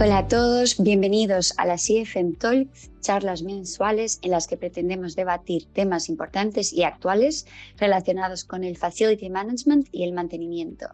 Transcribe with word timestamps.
Hola 0.00 0.18
a 0.18 0.28
todos, 0.28 0.80
bienvenidos 0.80 1.54
a 1.56 1.66
las 1.66 1.88
CFM 1.88 2.34
Talks, 2.34 2.92
charlas 3.00 3.42
mensuales 3.42 4.20
en 4.22 4.30
las 4.30 4.46
que 4.46 4.56
pretendemos 4.56 5.16
debatir 5.16 5.66
temas 5.72 6.08
importantes 6.08 6.72
y 6.72 6.84
actuales 6.84 7.48
relacionados 7.78 8.44
con 8.44 8.62
el 8.62 8.76
Facility 8.76 9.28
Management 9.28 9.88
y 9.90 10.04
el 10.04 10.12
mantenimiento. 10.12 10.86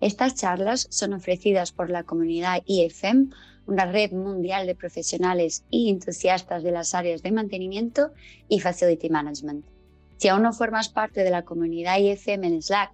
Estas 0.00 0.34
charlas 0.34 0.88
son 0.90 1.12
ofrecidas 1.12 1.70
por 1.70 1.88
la 1.88 2.02
comunidad 2.02 2.64
IFM, 2.66 3.28
una 3.68 3.86
red 3.86 4.10
mundial 4.10 4.66
de 4.66 4.74
profesionales 4.74 5.62
y 5.70 5.88
entusiastas 5.88 6.64
de 6.64 6.72
las 6.72 6.96
áreas 6.96 7.22
de 7.22 7.30
mantenimiento 7.30 8.10
y 8.48 8.58
Facility 8.58 9.08
Management. 9.08 9.66
Si 10.16 10.26
aún 10.26 10.42
no 10.42 10.52
formas 10.52 10.88
parte 10.88 11.22
de 11.22 11.30
la 11.30 11.44
comunidad 11.44 12.00
IFM 12.00 12.48
en 12.48 12.60
Slack, 12.60 12.90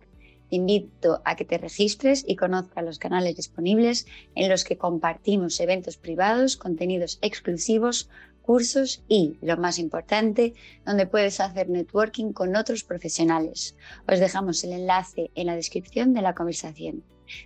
te 0.54 0.58
invito 0.58 1.20
a 1.24 1.34
que 1.34 1.44
te 1.44 1.58
registres 1.58 2.24
y 2.28 2.36
conozcas 2.36 2.84
los 2.84 3.00
canales 3.00 3.34
disponibles 3.34 4.06
en 4.36 4.48
los 4.48 4.62
que 4.62 4.78
compartimos 4.78 5.58
eventos 5.58 5.96
privados, 5.96 6.56
contenidos 6.56 7.18
exclusivos, 7.22 8.08
cursos 8.40 9.02
y, 9.08 9.36
lo 9.42 9.56
más 9.56 9.80
importante, 9.80 10.54
donde 10.86 11.08
puedes 11.08 11.40
hacer 11.40 11.68
networking 11.68 12.32
con 12.32 12.54
otros 12.54 12.84
profesionales. 12.84 13.74
Os 14.06 14.20
dejamos 14.20 14.62
el 14.62 14.74
enlace 14.74 15.32
en 15.34 15.48
la 15.48 15.56
descripción 15.56 16.14
de 16.14 16.22
la 16.22 16.36
conversación. 16.36 17.02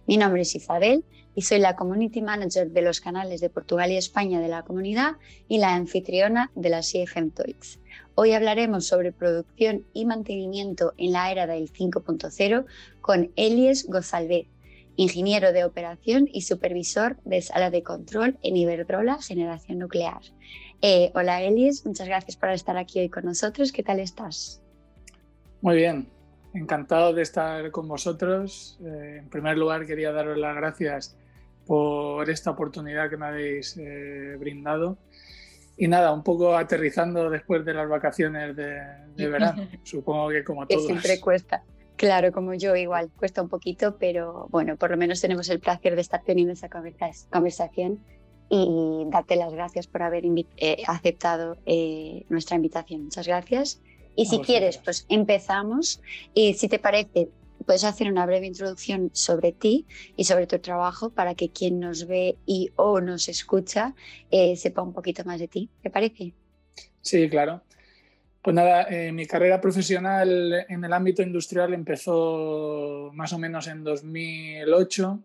Mi 0.06 0.18
nombre 0.18 0.42
es 0.42 0.54
Isabel 0.54 1.02
y 1.34 1.42
soy 1.42 1.60
la 1.60 1.76
Community 1.76 2.20
Manager 2.20 2.70
de 2.70 2.82
los 2.82 3.00
canales 3.00 3.40
de 3.40 3.48
Portugal 3.48 3.90
y 3.90 3.96
España 3.96 4.38
de 4.38 4.48
la 4.48 4.64
comunidad 4.64 5.12
y 5.48 5.56
la 5.56 5.74
anfitriona 5.74 6.50
de 6.54 6.68
las 6.68 6.92
CFM 6.92 7.30
Talks. 7.30 7.78
Hoy 8.20 8.32
hablaremos 8.32 8.84
sobre 8.84 9.12
producción 9.12 9.86
y 9.92 10.04
mantenimiento 10.04 10.92
en 10.96 11.12
la 11.12 11.30
era 11.30 11.46
del 11.46 11.72
5.0 11.72 12.64
con 13.00 13.30
Elies 13.36 13.86
Gozalvez, 13.86 14.48
ingeniero 14.96 15.52
de 15.52 15.62
operación 15.62 16.28
y 16.32 16.40
supervisor 16.40 17.16
de 17.22 17.42
sala 17.42 17.70
de 17.70 17.84
control 17.84 18.36
en 18.42 18.56
Iberdrola 18.56 19.22
Generación 19.22 19.78
Nuclear. 19.78 20.20
Eh, 20.82 21.12
hola 21.14 21.42
Elies, 21.42 21.86
muchas 21.86 22.08
gracias 22.08 22.36
por 22.36 22.48
estar 22.48 22.76
aquí 22.76 22.98
hoy 22.98 23.08
con 23.08 23.24
nosotros. 23.24 23.70
¿Qué 23.70 23.84
tal 23.84 24.00
estás? 24.00 24.60
Muy 25.60 25.76
bien, 25.76 26.08
encantado 26.54 27.14
de 27.14 27.22
estar 27.22 27.70
con 27.70 27.86
vosotros. 27.86 28.80
Eh, 28.82 29.18
en 29.20 29.28
primer 29.28 29.56
lugar, 29.56 29.86
quería 29.86 30.10
daros 30.10 30.36
las 30.38 30.56
gracias 30.56 31.16
por 31.68 32.28
esta 32.28 32.50
oportunidad 32.50 33.10
que 33.10 33.16
me 33.16 33.26
habéis 33.26 33.76
eh, 33.76 34.34
brindado 34.40 34.98
y 35.78 35.86
nada, 35.86 36.12
un 36.12 36.24
poco 36.24 36.56
aterrizando 36.56 37.30
después 37.30 37.64
de 37.64 37.72
las 37.72 37.88
vacaciones 37.88 38.56
de, 38.56 39.28
verano, 39.28 39.68
supongo 39.84 40.28
que 40.30 40.42
como 40.42 40.66
todos. 40.66 40.84
siempre 40.84 41.20
cuesta. 41.20 41.62
Claro, 41.96 42.32
como 42.32 42.54
yo 42.54 42.76
igual, 42.76 43.10
cuesta 43.16 43.42
un 43.42 43.48
poquito, 43.48 43.96
pero 43.98 44.48
bueno, 44.50 44.76
por 44.76 44.90
lo 44.90 44.96
menos 44.96 45.20
tenemos 45.20 45.48
el 45.48 45.60
placer 45.60 45.94
de 45.94 46.00
estar 46.00 46.22
teniendo 46.22 46.52
esa 46.52 46.68
conversación 46.68 48.00
y 48.48 49.04
darte 49.08 49.36
las 49.36 49.52
gracias 49.52 49.86
por 49.86 50.02
haber 50.02 50.24
eh, 50.56 50.82
aceptado 50.86 51.56
eh, 51.66 52.24
nuestra 52.28 52.56
invitación. 52.56 53.04
Muchas 53.04 53.26
gracias. 53.26 53.80
Y 54.16 54.26
si 54.26 54.40
quieres, 54.40 54.78
pues 54.78 55.06
empezamos. 55.08 56.00
Y 56.34 56.54
si 56.54 56.68
te 56.68 56.80
parece, 56.80 57.28
puedes 57.68 57.84
hacer 57.84 58.10
una 58.10 58.24
breve 58.24 58.46
introducción 58.46 59.10
sobre 59.12 59.52
ti 59.52 59.84
y 60.16 60.24
sobre 60.24 60.46
tu 60.46 60.58
trabajo 60.58 61.10
para 61.10 61.34
que 61.34 61.50
quien 61.50 61.80
nos 61.80 62.06
ve 62.06 62.38
y 62.46 62.72
o 62.76 63.02
nos 63.02 63.28
escucha 63.28 63.94
eh, 64.30 64.56
sepa 64.56 64.80
un 64.80 64.94
poquito 64.94 65.22
más 65.26 65.38
de 65.38 65.48
ti. 65.48 65.68
¿Te 65.82 65.90
parece? 65.90 66.32
Sí, 67.02 67.28
claro. 67.28 67.60
Pues 68.40 68.56
nada, 68.56 68.86
eh, 68.88 69.12
mi 69.12 69.26
carrera 69.26 69.60
profesional 69.60 70.64
en 70.66 70.82
el 70.82 70.92
ámbito 70.94 71.20
industrial 71.20 71.74
empezó 71.74 73.10
más 73.12 73.34
o 73.34 73.38
menos 73.38 73.66
en 73.66 73.84
2008, 73.84 75.20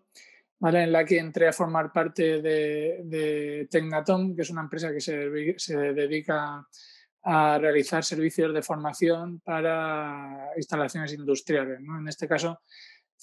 ¿vale? 0.60 0.84
en 0.84 0.92
la 0.92 1.06
que 1.06 1.20
entré 1.20 1.48
a 1.48 1.54
formar 1.54 1.94
parte 1.94 2.42
de, 2.42 3.04
de 3.06 3.70
Tecnatom, 3.72 4.36
que 4.36 4.42
es 4.42 4.50
una 4.50 4.64
empresa 4.64 4.92
que 4.92 5.00
se, 5.00 5.58
se 5.58 5.78
dedica 5.94 6.56
a 6.56 6.68
realizar 7.23 8.03
servicios 8.03 8.53
de 8.53 8.61
formación 8.61 9.39
para 9.39 10.51
instalaciones 10.57 11.13
industriales, 11.13 11.79
¿no? 11.81 12.00
en 12.00 12.07
este 12.07 12.28
caso 12.28 12.59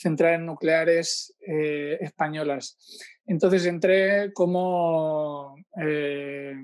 centrales 0.00 0.40
nucleares 0.40 1.36
eh, 1.46 1.98
españolas. 2.00 2.78
Entonces 3.26 3.66
entré 3.66 4.32
como 4.32 5.56
eh, 5.78 6.54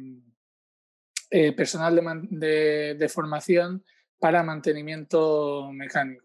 eh, 1.31 1.53
personal 1.53 1.95
de, 2.31 3.11
formación 3.13 3.85
para 4.19 4.43
mantenimiento 4.43 5.71
mecánico. 5.73 6.25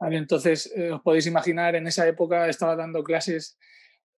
Entonces 0.00 0.72
os 0.92 1.00
podéis 1.02 1.28
imaginar, 1.28 1.76
en 1.76 1.86
esa 1.86 2.08
época 2.08 2.48
estaba 2.48 2.74
dando 2.74 3.04
clases 3.04 3.56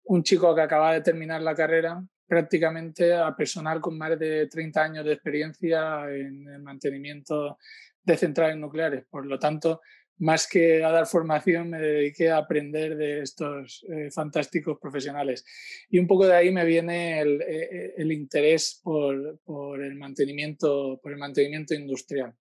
un 0.05 0.23
chico 0.23 0.55
que 0.55 0.63
acababa 0.63 0.95
de 0.95 1.03
terminar 1.03 1.43
la 1.43 1.55
carrera 1.55 2.03
prácticamente 2.35 3.15
a 3.15 3.37
personal 3.37 3.81
con 3.81 3.97
más 3.97 4.19
de 4.19 4.49
30 4.49 4.83
años 4.83 5.05
de 5.05 5.13
experiencia 5.13 6.11
en 6.11 6.49
el 6.49 6.61
mantenimiento 6.63 7.59
de 8.03 8.17
centrales 8.17 8.57
nucleares. 8.57 9.05
Por 9.09 9.25
lo 9.25 9.39
tanto, 9.39 9.81
más 10.19 10.49
que 10.49 10.83
a 10.83 10.91
dar 10.91 11.07
formación, 11.07 11.71
me 11.71 11.79
dediqué 11.79 12.33
a 12.33 12.39
aprender 12.39 12.97
de 12.97 13.21
estos 13.21 13.87
eh, 13.89 14.11
fantásticos 14.11 14.79
profesionales. 14.81 15.45
Y 15.89 16.01
un 16.01 16.09
poco 16.09 16.27
de 16.27 16.35
ahí 16.35 16.51
me 16.51 16.65
viene 16.65 17.21
el, 17.21 17.41
eh, 17.43 17.95
el 17.99 18.11
interés 18.11 18.81
por, 18.83 19.39
por, 19.45 19.81
el 19.81 19.95
mantenimiento, 19.95 20.99
por 21.01 21.13
el 21.13 21.19
mantenimiento 21.19 21.73
industrial. 21.73 22.35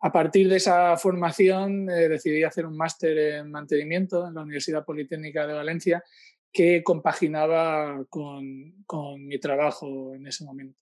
A 0.00 0.12
partir 0.12 0.48
de 0.48 0.56
esa 0.56 0.96
formación 0.96 1.90
eh, 1.90 2.08
decidí 2.08 2.42
hacer 2.42 2.64
un 2.64 2.76
máster 2.78 3.18
en 3.18 3.50
mantenimiento 3.50 4.26
en 4.26 4.34
la 4.34 4.42
Universidad 4.42 4.82
Politécnica 4.82 5.46
de 5.46 5.52
Valencia 5.52 6.02
que 6.54 6.84
compaginaba 6.84 8.06
con, 8.08 8.84
con, 8.86 9.26
mi 9.26 9.40
trabajo 9.40 10.14
en 10.14 10.28
ese 10.28 10.44
momento. 10.44 10.78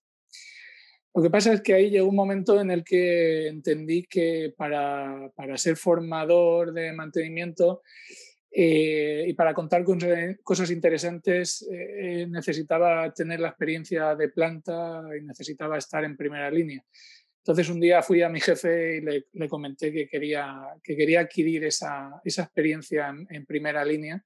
Lo 1.15 1.23
que 1.23 1.31
pasa 1.31 1.51
es 1.51 1.61
que 1.61 1.73
ahí 1.73 1.89
llegó 1.89 2.09
un 2.09 2.15
momento 2.15 2.61
en 2.61 2.69
el 2.69 2.83
que 2.83 3.47
entendí 3.47 4.03
que 4.03 4.53
para, 4.55 5.31
para 5.35 5.57
ser 5.57 5.75
formador 5.75 6.73
de 6.73 6.93
mantenimiento 6.93 7.81
eh, 8.51 9.25
y 9.27 9.33
para 9.33 9.55
contar 9.55 9.83
con 9.83 9.99
cosas 10.43 10.69
interesantes 10.69 11.67
eh, 11.71 12.27
necesitaba 12.29 13.11
tener 13.11 13.39
la 13.39 13.49
experiencia 13.49 14.15
de 14.15 14.29
planta 14.29 15.01
y 15.19 15.25
necesitaba 15.25 15.79
estar 15.79 16.03
en 16.03 16.15
primera 16.15 16.51
línea. 16.51 16.83
Entonces 17.39 17.67
un 17.69 17.79
día 17.79 18.03
fui 18.03 18.21
a 18.21 18.29
mi 18.29 18.39
jefe 18.39 18.97
y 18.97 19.01
le, 19.01 19.25
le 19.33 19.49
comenté 19.49 19.91
que 19.91 20.07
quería, 20.07 20.55
que 20.83 20.95
quería 20.95 21.21
adquirir 21.21 21.63
esa, 21.65 22.21
esa 22.23 22.43
experiencia 22.43 23.09
en, 23.09 23.25
en 23.29 23.45
primera 23.47 23.83
línea 23.83 24.23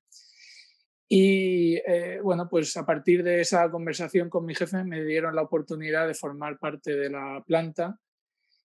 y 1.09 1.75
eh, 1.75 2.19
bueno, 2.22 2.50
pues 2.50 2.75
a 2.75 2.85
partir 2.85 3.23
de 3.23 3.40
esa 3.40 3.72
conversación 3.72 4.29
con 4.29 4.45
mi 4.45 4.53
jefe 4.53 4.84
me 4.84 5.06
dieron 5.06 5.35
la 5.35 5.44
oportunidad 5.44 6.06
de 6.06 6.13
formar 6.13 6.59
parte 6.59 6.95
de 6.95 7.09
la 7.09 7.41
planta 7.45 7.97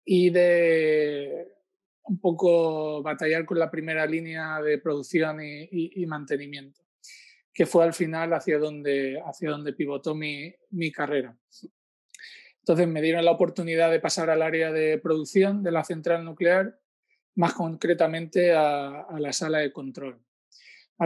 y 0.05 0.31
de 0.31 1.49
un 2.05 2.21
poco 2.21 3.03
batallar 3.03 3.45
con 3.45 3.59
la 3.59 3.71
primera 3.71 4.07
línea 4.07 4.61
de 4.63 4.79
producción 4.79 5.41
y, 5.43 6.07
mantenimiento, 6.07 6.83
que 7.53 7.67
fue 7.67 7.85
al 7.85 7.95
final 7.95 8.33
hacia 8.33 8.59
donde, 8.59 9.21
hacia 9.25 9.51
donde 9.51 9.73
pivotó 9.73 10.15
mi, 10.15 10.55
mi 10.71 10.93
carrera. 10.93 11.37
Entonces 12.61 12.87
me 12.87 13.03
dieron 13.03 13.25
la 13.25 13.33
oportunidad 13.33 13.91
de 13.91 14.01
pasar 14.01 14.31
al 14.31 14.43
área 14.43 14.71
de 14.71 14.99
producción 14.99 15.62
de 15.62 15.73
la 15.73 15.83
central 15.83 16.25
nuclear, 16.25 16.79
más 17.35 17.55
concretamente 17.55 18.53
a, 18.53 19.03
a 19.03 19.19
la 19.19 19.33
sala 19.33 19.59
de 19.59 19.73
control 19.73 20.21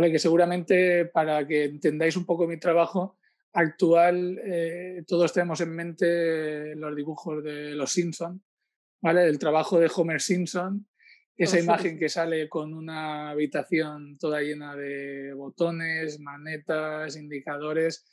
que 0.03 0.19
seguramente 0.19 1.07
para 1.07 1.47
que 1.47 1.65
entendáis 1.65 2.17
un 2.17 2.27
poco 2.27 2.47
mi 2.47 2.59
trabajo 2.59 3.17
actual, 3.53 4.41
eh, 4.45 5.05
todos 5.07 5.33
tenemos 5.33 5.61
en 5.61 5.71
mente 5.71 6.75
los 6.75 6.95
dibujos 6.97 7.43
de 7.45 7.75
los 7.75 7.93
Simpson, 7.93 8.43
¿vale? 9.01 9.25
El 9.25 9.39
trabajo 9.39 9.79
de 9.79 9.91
Homer 9.95 10.21
Simpson, 10.21 10.87
esa 11.37 11.61
imagen 11.61 11.99
que 11.99 12.09
sale 12.09 12.49
con 12.49 12.75
una 12.75 13.31
habitación 13.31 14.19
toda 14.19 14.41
llena 14.41 14.75
de 14.77 15.33
botones, 15.35 16.21
manetas, 16.21 17.17
indicadores. 17.17 18.05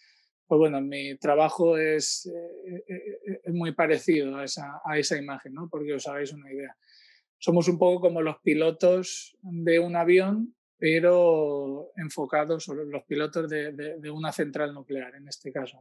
Pues 0.45 0.59
bueno, 0.59 0.81
mi 0.81 1.17
trabajo 1.17 1.77
es, 1.77 2.25
eh, 2.27 2.83
eh, 2.87 3.39
es 3.43 3.53
muy 3.53 3.73
parecido 3.73 4.37
a 4.37 4.43
esa, 4.43 4.81
a 4.83 4.97
esa 4.97 5.17
imagen, 5.17 5.53
¿no? 5.53 5.69
Porque 5.69 5.93
os 5.93 6.07
hagáis 6.07 6.33
una 6.33 6.51
idea. 6.51 6.75
Somos 7.37 7.67
un 7.67 7.79
poco 7.79 8.01
como 8.01 8.21
los 8.21 8.37
pilotos 8.43 9.37
de 9.41 9.79
un 9.79 9.95
avión 9.95 10.55
pero 10.81 11.91
enfocados 11.95 12.63
sobre 12.63 12.87
los 12.87 13.03
pilotos 13.03 13.47
de, 13.47 14.11
una 14.11 14.31
central 14.31 14.73
nuclear, 14.73 15.13
en 15.13 15.27
este 15.27 15.51
caso. 15.51 15.79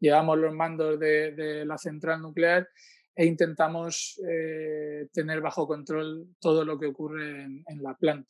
Llevamos 0.00 0.36
los 0.36 0.52
mandos 0.52 0.98
de, 0.98 1.62
la 1.64 1.78
central 1.78 2.22
nuclear 2.22 2.68
e 3.14 3.24
intentamos 3.24 4.20
eh, 4.28 5.06
tener 5.12 5.40
bajo 5.40 5.68
control 5.68 6.26
todo 6.40 6.64
lo 6.64 6.76
que 6.76 6.86
ocurre 6.86 7.44
en, 7.44 7.82
la 7.84 7.96
planta. 7.96 8.28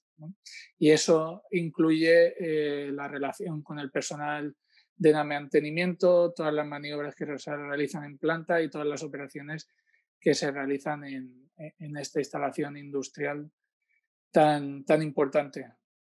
Y 0.78 0.90
eso 0.90 1.44
incluye 1.50 2.34
eh, 2.38 2.92
la 2.92 3.08
relación 3.08 3.62
con 3.62 3.78
el 3.78 3.90
personal 3.90 4.54
de 4.96 5.24
mantenimiento, 5.24 6.34
todas 6.34 6.52
las 6.52 6.66
maniobras 6.66 7.14
que 7.14 7.38
se 7.38 7.56
realizan 7.56 8.04
en 8.04 8.18
planta 8.18 8.60
y 8.60 8.68
todas 8.68 8.86
las 8.86 9.02
operaciones 9.02 9.66
que 10.20 10.34
se 10.34 10.50
realizan 10.50 11.04
en, 11.04 11.50
en 11.56 11.96
esta 11.96 12.20
instalación 12.20 12.76
industrial 12.76 13.50
tan, 14.30 14.84
tan 14.84 15.02
importante 15.02 15.64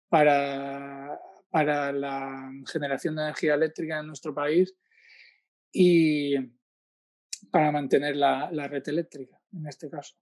para, 0.10 1.20
para 1.50 1.92
la 1.92 2.52
generación 2.72 3.16
de 3.16 3.24
energía 3.24 3.56
eléctrica 3.56 4.00
en 4.00 4.08
nuestro 4.08 4.34
país 4.34 4.74
y 5.72 6.36
para 7.52 7.72
mantener 7.72 8.16
la, 8.16 8.50
red 8.68 8.88
eléctrica 8.88 9.40
en 9.54 9.68
este 9.68 9.90
caso. 9.90 10.16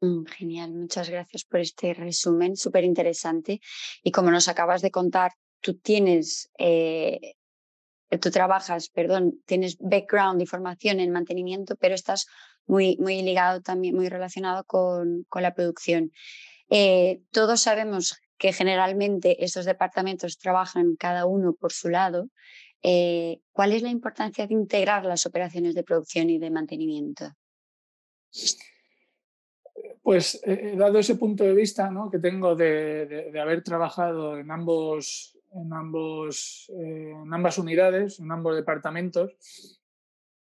Mm, 0.00 0.24
genial, 0.24 0.72
muchas 0.72 1.08
gracias 1.08 1.44
por 1.44 1.60
este 1.60 1.94
resumen 1.94 2.56
súper 2.56 2.84
interesante. 2.84 3.60
Y 4.02 4.10
como 4.10 4.30
nos 4.30 4.48
acabas 4.48 4.82
de 4.82 4.90
contar, 4.90 5.32
tú 5.60 5.78
tienes, 5.78 6.50
eh, 6.58 7.34
tú 8.20 8.30
trabajas, 8.30 8.88
perdón, 8.88 9.40
tienes 9.46 9.76
background 9.78 10.42
y 10.42 10.46
formación 10.46 11.00
en 11.00 11.12
mantenimiento, 11.12 11.76
pero 11.76 11.94
estás 11.94 12.26
muy, 12.66 12.96
muy 12.98 13.22
ligado 13.22 13.60
también, 13.60 13.94
muy 13.94 14.08
relacionado 14.08 14.64
con, 14.64 15.24
con 15.28 15.42
la 15.42 15.54
producción. 15.54 16.10
Eh, 16.68 17.22
todos 17.30 17.60
sabemos 17.60 18.18
que 18.42 18.52
generalmente 18.52 19.44
estos 19.44 19.66
departamentos 19.66 20.36
trabajan 20.36 20.96
cada 20.96 21.26
uno 21.26 21.52
por 21.52 21.72
su 21.72 21.88
lado. 21.88 22.28
Eh, 22.82 23.40
¿Cuál 23.52 23.70
es 23.70 23.82
la 23.82 23.88
importancia 23.88 24.48
de 24.48 24.54
integrar 24.54 25.04
las 25.04 25.26
operaciones 25.26 25.76
de 25.76 25.84
producción 25.84 26.28
y 26.28 26.40
de 26.40 26.50
mantenimiento? 26.50 27.36
Pues 30.02 30.42
eh, 30.44 30.74
dado 30.76 30.98
ese 30.98 31.14
punto 31.14 31.44
de 31.44 31.54
vista 31.54 31.88
¿no? 31.88 32.10
que 32.10 32.18
tengo 32.18 32.56
de, 32.56 33.32
haber 33.40 33.62
trabajado 33.62 34.36
en 34.36 34.50
ambos, 34.50 35.38
en, 35.52 35.72
ambos, 35.72 36.68
en 36.74 37.32
ambas 37.32 37.58
unidades, 37.58 38.18
en 38.18 38.32
ambos 38.32 38.56
departamentos, 38.56 39.36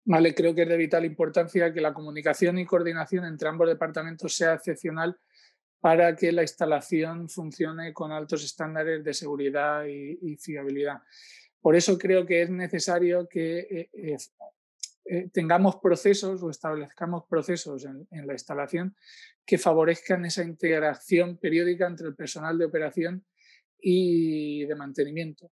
vale, 0.06 0.34
creo 0.34 0.54
que 0.54 0.62
es 0.62 0.68
de 0.70 0.78
vital 0.78 1.04
importancia 1.04 1.70
que 1.70 1.82
la 1.82 1.92
comunicación 1.92 2.58
y 2.58 2.64
coordinación 2.64 3.26
entre 3.26 3.50
ambos 3.50 3.68
departamentos 3.68 4.34
sea 4.34 4.54
excepcional 4.54 5.18
para 5.80 6.14
que 6.14 6.30
la 6.30 6.42
instalación 6.42 7.28
funcione 7.28 7.92
con 7.92 8.12
altos 8.12 8.44
estándares 8.44 9.02
de 9.02 9.14
seguridad 9.14 9.84
y, 9.86 10.36
fiabilidad. 10.36 10.98
Por 11.60 11.74
eso 11.74 11.98
creo 11.98 12.26
que 12.26 12.42
es 12.42 12.50
necesario 12.50 13.26
que 13.28 13.58
eh, 13.58 13.90
eh, 13.92 14.16
eh, 15.06 15.28
tengamos 15.32 15.76
procesos 15.76 16.42
o 16.42 16.50
establezcamos 16.50 17.24
procesos 17.28 17.86
en, 17.86 18.26
la 18.26 18.34
instalación 18.34 18.94
que 19.44 19.58
favorezcan 19.58 20.24
esa 20.24 20.44
integración 20.44 21.38
periódica 21.38 21.86
entre 21.86 22.08
el 22.08 22.14
personal 22.14 22.58
de 22.58 22.66
operación 22.66 23.24
y 23.80 24.66
de 24.66 24.74
mantenimiento. 24.74 25.50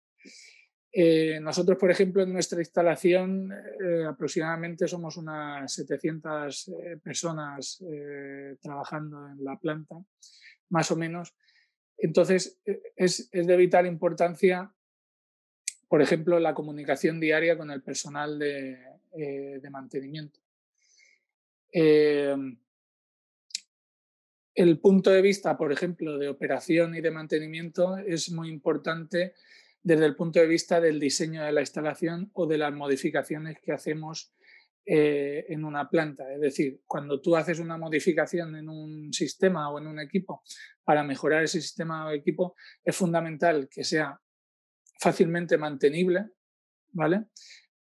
Eh, 0.91 1.39
nosotros, 1.41 1.77
por 1.79 1.91
ejemplo, 1.91 2.23
en 2.23 2.33
nuestra 2.33 2.61
instalación 2.61 3.53
eh, 3.53 4.05
aproximadamente 4.07 4.89
somos 4.89 5.19
unas 5.19 5.71
700 5.73 6.69
eh, 6.69 6.97
personas 7.03 7.83
trabajando 8.61 9.29
en 9.29 9.45
la 9.45 9.59
planta, 9.59 9.97
más 10.71 10.91
o 10.91 10.97
menos. 10.97 11.35
Entonces, 11.99 12.61
es, 12.97 13.31
de 13.31 13.57
vital 13.57 13.87
importancia, 13.87 14.73
por 15.89 16.01
ejemplo, 16.01 16.39
la 16.39 16.55
comunicación 16.55 17.21
diaria 17.21 17.59
con 17.59 17.71
el 17.71 17.83
personal 17.83 18.39
de 18.39 19.69
mantenimiento. 19.71 20.41
el 24.55 24.79
punto 24.81 25.11
de 25.11 25.23
vista, 25.23 25.57
por 25.57 25.73
ejemplo, 25.73 26.19
de 26.19 26.29
operación 26.29 26.95
y 26.95 27.01
de 27.01 27.11
mantenimiento 27.11 27.97
es 27.97 28.31
muy 28.31 28.49
importante 28.49 29.35
desde 29.83 30.07
el 30.07 30.17
punto 30.17 30.41
de 30.41 30.47
vista 30.47 30.81
del 30.81 31.01
diseño 31.01 31.45
de 31.45 31.53
la 31.53 31.61
instalación 31.61 32.31
o 32.35 32.47
de 32.47 32.59
las 32.59 32.73
modificaciones 32.73 33.59
que 33.61 33.73
hacemos 33.73 34.33
eh, 34.85 35.45
en 35.49 35.65
una 35.65 35.89
planta. 35.91 36.33
Es 36.33 36.41
decir, 36.41 36.81
cuando 36.87 37.21
tú 37.21 37.37
haces 37.37 37.59
una 37.59 37.77
modificación 37.77 38.57
en 38.57 38.69
un 38.69 39.13
sistema 39.13 39.71
o 39.71 39.79
en 39.79 39.87
un 39.87 40.01
equipo 40.01 40.43
para 40.83 41.05
mejorar 41.05 41.45
ese 41.45 41.61
sistema 41.61 42.07
o 42.07 42.11
equipo, 42.11 42.57
es 42.83 42.97
fundamental 42.97 43.69
que 43.71 43.85
sea 43.85 44.19
fácilmente 44.99 45.59
mantenible, 45.59 46.31
¿vale? 46.93 47.27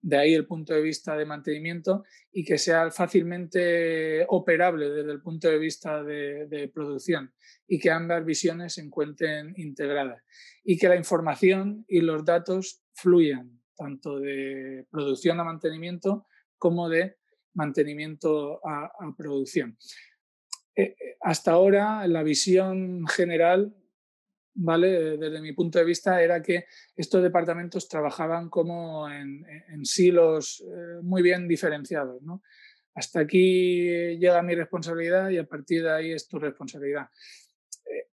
De 0.07 0.15
ahí 0.15 0.33
el 0.33 0.47
punto 0.47 0.73
de 0.73 0.81
vista 0.81 1.17
de 1.17 1.25
mantenimiento 1.25 2.05
y 2.31 2.45
que 2.45 2.57
sea 2.57 2.89
fácilmente 2.91 4.25
operable 4.29 4.89
desde 4.89 5.11
el 5.11 5.21
punto 5.21 5.49
de 5.49 5.57
vista 5.57 6.01
de, 6.01 6.71
producción 6.73 7.33
y 7.67 7.77
que 7.77 7.91
ambas 7.91 8.23
visiones 8.23 8.75
se 8.75 8.81
encuentren 8.81 9.53
integradas 9.57 10.23
y 10.63 10.77
que 10.77 10.87
la 10.87 10.95
información 10.95 11.83
y 11.89 11.99
los 11.99 12.23
datos 12.23 12.85
fluyan 12.93 13.59
tanto 13.75 14.17
de 14.17 14.85
producción 14.89 15.41
a 15.41 15.43
mantenimiento 15.43 16.25
como 16.57 16.87
de 16.87 17.17
mantenimiento 17.53 18.61
a, 18.65 18.89
producción. 19.17 19.77
Eh, 20.73 20.83
eh, 20.83 21.17
hasta 21.19 21.51
ahora 21.51 22.07
la 22.07 22.23
visión 22.23 23.05
general 23.07 23.75
¿vale? 24.57 25.17
Desde 25.17 25.39
mi 25.39 25.53
punto 25.53 25.79
de 25.79 25.85
vista 25.85 26.21
era 26.21 26.41
que 26.41 26.65
estos 26.95 27.21
departamentos 27.21 27.87
trabajaban 27.87 28.49
como 28.49 29.09
en, 29.09 29.45
silos 29.83 30.61
eh, 30.61 30.99
muy 31.03 31.21
bien 31.21 31.47
diferenciados. 31.47 32.21
Hasta 32.95 33.21
aquí 33.21 34.17
llega 34.17 34.41
mi 34.41 34.55
responsabilidad 34.55 35.29
y 35.29 35.37
a 35.37 35.45
partir 35.45 35.83
de 35.83 35.91
ahí 35.91 36.11
es 36.11 36.27
tu 36.27 36.39
responsabilidad. 36.39 37.07
Eh, 37.85 38.07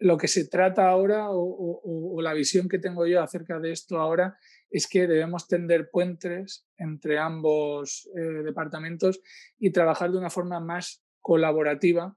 lo 0.00 0.18
que 0.18 0.28
se 0.28 0.46
trata 0.46 0.88
ahora 0.88 1.28
o, 1.30 2.20
la 2.20 2.34
visión 2.34 2.68
que 2.68 2.78
tengo 2.78 3.06
yo 3.06 3.22
acerca 3.22 3.58
de 3.58 3.72
esto 3.72 3.98
ahora 3.98 4.36
es 4.70 4.86
que 4.86 5.06
debemos 5.06 5.48
tender 5.48 5.88
puentes 5.90 6.66
entre 6.76 7.18
ambos 7.18 8.10
eh, 8.14 8.42
departamentos 8.44 9.20
y 9.58 9.70
trabajar 9.70 10.10
de 10.10 10.18
una 10.18 10.30
forma 10.30 10.60
más 10.60 11.02
colaborativa 11.20 12.14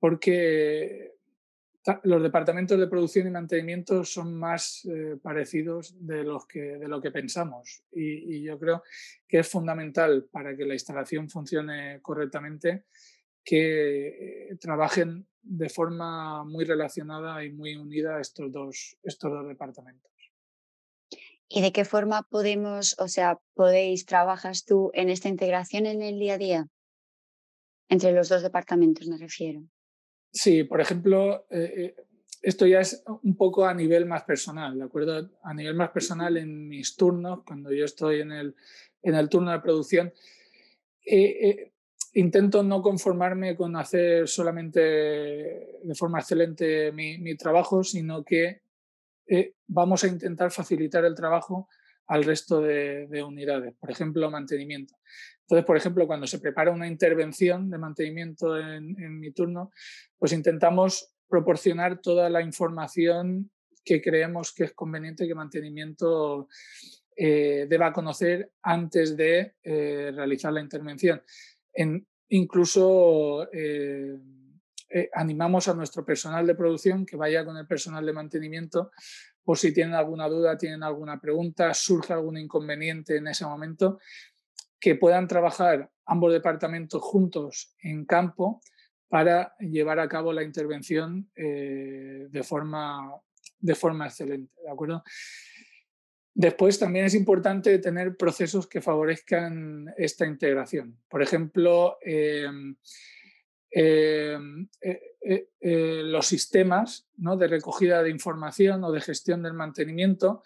porque 0.00 1.17
los 2.02 2.22
departamentos 2.22 2.78
de 2.78 2.86
producción 2.86 3.26
y 3.26 3.30
mantenimiento 3.30 4.04
son 4.04 4.34
más 4.34 4.84
eh, 4.84 5.16
parecidos 5.22 5.94
de, 5.98 6.24
los 6.24 6.46
que, 6.46 6.60
de 6.60 6.88
lo 6.88 7.00
que 7.00 7.10
pensamos 7.10 7.82
y, 7.92 8.42
yo 8.42 8.58
creo 8.58 8.82
que 9.26 9.40
es 9.40 9.48
fundamental 9.48 10.28
para 10.30 10.56
que 10.56 10.64
la 10.64 10.74
instalación 10.74 11.28
funcione 11.28 12.00
correctamente 12.02 12.84
que 13.44 14.08
eh, 14.50 14.56
trabajen 14.60 15.26
de 15.42 15.68
forma 15.68 16.44
muy 16.44 16.64
relacionada 16.64 17.44
y 17.44 17.52
muy 17.52 17.76
unida 17.76 18.20
estos 18.20 18.52
dos, 18.52 18.96
estos 19.02 19.30
dos 19.30 19.48
departamentos. 19.48 20.10
¿Y 21.48 21.62
de 21.62 21.72
qué 21.72 21.86
forma 21.86 22.22
podemos, 22.28 22.94
o 22.98 23.08
sea, 23.08 23.38
podéis, 23.54 24.04
trabajas 24.04 24.66
tú 24.66 24.90
en 24.92 25.08
esta 25.08 25.28
integración 25.28 25.86
en 25.86 26.02
el 26.02 26.18
día 26.18 26.34
a 26.34 26.38
día? 26.38 26.66
Entre 27.88 28.12
los 28.12 28.28
dos 28.28 28.42
departamentos 28.42 29.08
me 29.08 29.16
refiero. 29.16 29.62
Sí, 30.30 30.64
por 30.64 30.80
ejemplo, 30.80 31.46
eh, 31.50 31.72
eh, 31.76 31.94
esto 32.42 32.66
ya 32.66 32.80
es 32.80 33.02
un 33.22 33.36
poco 33.36 33.66
a 33.66 33.74
nivel 33.74 34.06
más 34.06 34.22
personal, 34.24 34.78
¿de 34.78 34.84
acuerdo? 34.84 35.30
A 35.42 35.54
nivel 35.54 35.74
más 35.74 35.90
personal 35.90 36.36
en 36.36 36.68
mis 36.68 36.96
turnos, 36.96 37.40
cuando 37.44 37.72
yo 37.72 37.84
estoy 37.84 38.20
en 38.20 38.32
el, 38.32 38.54
en 39.02 39.14
el 39.14 39.28
turno 39.28 39.50
de 39.50 39.60
producción, 39.60 40.12
eh, 41.04 41.72
intento 42.14 42.62
no 42.62 42.82
conformarme 42.82 43.56
con 43.56 43.74
hacer 43.76 44.28
solamente 44.28 44.80
de 44.80 45.94
forma 45.94 46.20
excelente 46.20 46.92
mi, 46.92 47.18
mi 47.18 47.36
trabajo, 47.36 47.82
sino 47.82 48.22
que 48.24 48.62
vamos 49.66 50.04
a 50.04 50.08
intentar 50.08 50.50
facilitar 50.50 51.04
el 51.04 51.14
trabajo 51.14 51.68
al 52.08 52.24
resto 52.24 52.60
de, 52.60 53.22
unidades, 53.22 53.74
por 53.78 53.90
ejemplo, 53.90 54.30
mantenimiento. 54.30 54.96
Entonces, 55.42 55.64
por 55.64 55.76
ejemplo, 55.76 56.06
cuando 56.06 56.26
se 56.26 56.38
prepara 56.38 56.70
una 56.70 56.88
intervención 56.88 57.70
de 57.70 57.78
mantenimiento 57.78 58.58
en, 58.58 59.20
mi 59.20 59.30
turno, 59.32 59.70
pues 60.18 60.32
intentamos 60.32 61.12
proporcionar 61.28 62.00
toda 62.00 62.30
la 62.30 62.42
información 62.42 63.50
que 63.84 64.00
creemos 64.00 64.52
que 64.52 64.64
es 64.64 64.72
conveniente 64.72 65.26
que 65.26 65.34
mantenimiento 65.34 66.48
eh, 67.16 67.66
deba 67.68 67.92
conocer 67.92 68.52
antes 68.62 69.16
de 69.16 69.54
eh, 69.62 70.10
realizar 70.14 70.52
la 70.52 70.60
intervención. 70.60 71.22
incluso 72.30 73.48
eh, 73.52 74.18
animamos 75.12 75.68
a 75.68 75.74
nuestro 75.74 76.04
personal 76.04 76.46
de 76.46 76.54
producción 76.54 77.04
que 77.04 77.16
vaya 77.16 77.44
con 77.44 77.56
el 77.56 77.66
personal 77.66 78.04
de 78.06 78.12
mantenimiento 78.12 78.90
por 79.48 79.56
si 79.56 79.72
tienen 79.72 79.94
alguna 79.94 80.28
duda, 80.28 80.58
tienen 80.58 80.82
alguna 80.82 81.18
pregunta, 81.18 81.72
surge 81.72 82.12
algún 82.12 82.36
inconveniente 82.36 83.16
en 83.16 83.28
ese 83.28 83.46
momento, 83.46 83.98
que 84.78 84.94
puedan 84.94 85.26
trabajar 85.26 85.90
ambos 86.04 86.34
departamentos 86.34 87.00
juntos 87.00 87.74
en 87.82 88.04
campo 88.04 88.60
para 89.08 89.56
llevar 89.58 90.00
a 90.00 90.08
cabo 90.08 90.34
la 90.34 90.42
intervención 90.42 91.30
eh, 91.34 92.26
de, 92.28 92.42
forma, 92.42 93.10
de 93.58 93.74
forma 93.74 94.08
excelente. 94.08 94.52
¿de 94.62 94.70
acuerdo? 94.70 95.02
Después 96.34 96.78
también 96.78 97.06
es 97.06 97.14
importante 97.14 97.78
tener 97.78 98.18
procesos 98.18 98.66
que 98.66 98.82
favorezcan 98.82 99.94
esta 99.96 100.26
integración. 100.26 101.00
Por 101.08 101.22
ejemplo, 101.22 101.96
em, 102.02 102.48
Em, 102.52 102.76
eh, 103.70 104.38
eh, 104.80 105.48
eh, 105.60 106.00
los 106.04 106.26
sistemas 106.26 107.06
¿no? 107.18 107.36
de 107.36 107.48
recogida 107.48 108.02
de 108.02 108.10
información 108.10 108.82
o 108.84 108.90
de 108.90 109.00
gestión 109.00 109.42
del 109.42 109.52
mantenimiento 109.52 110.42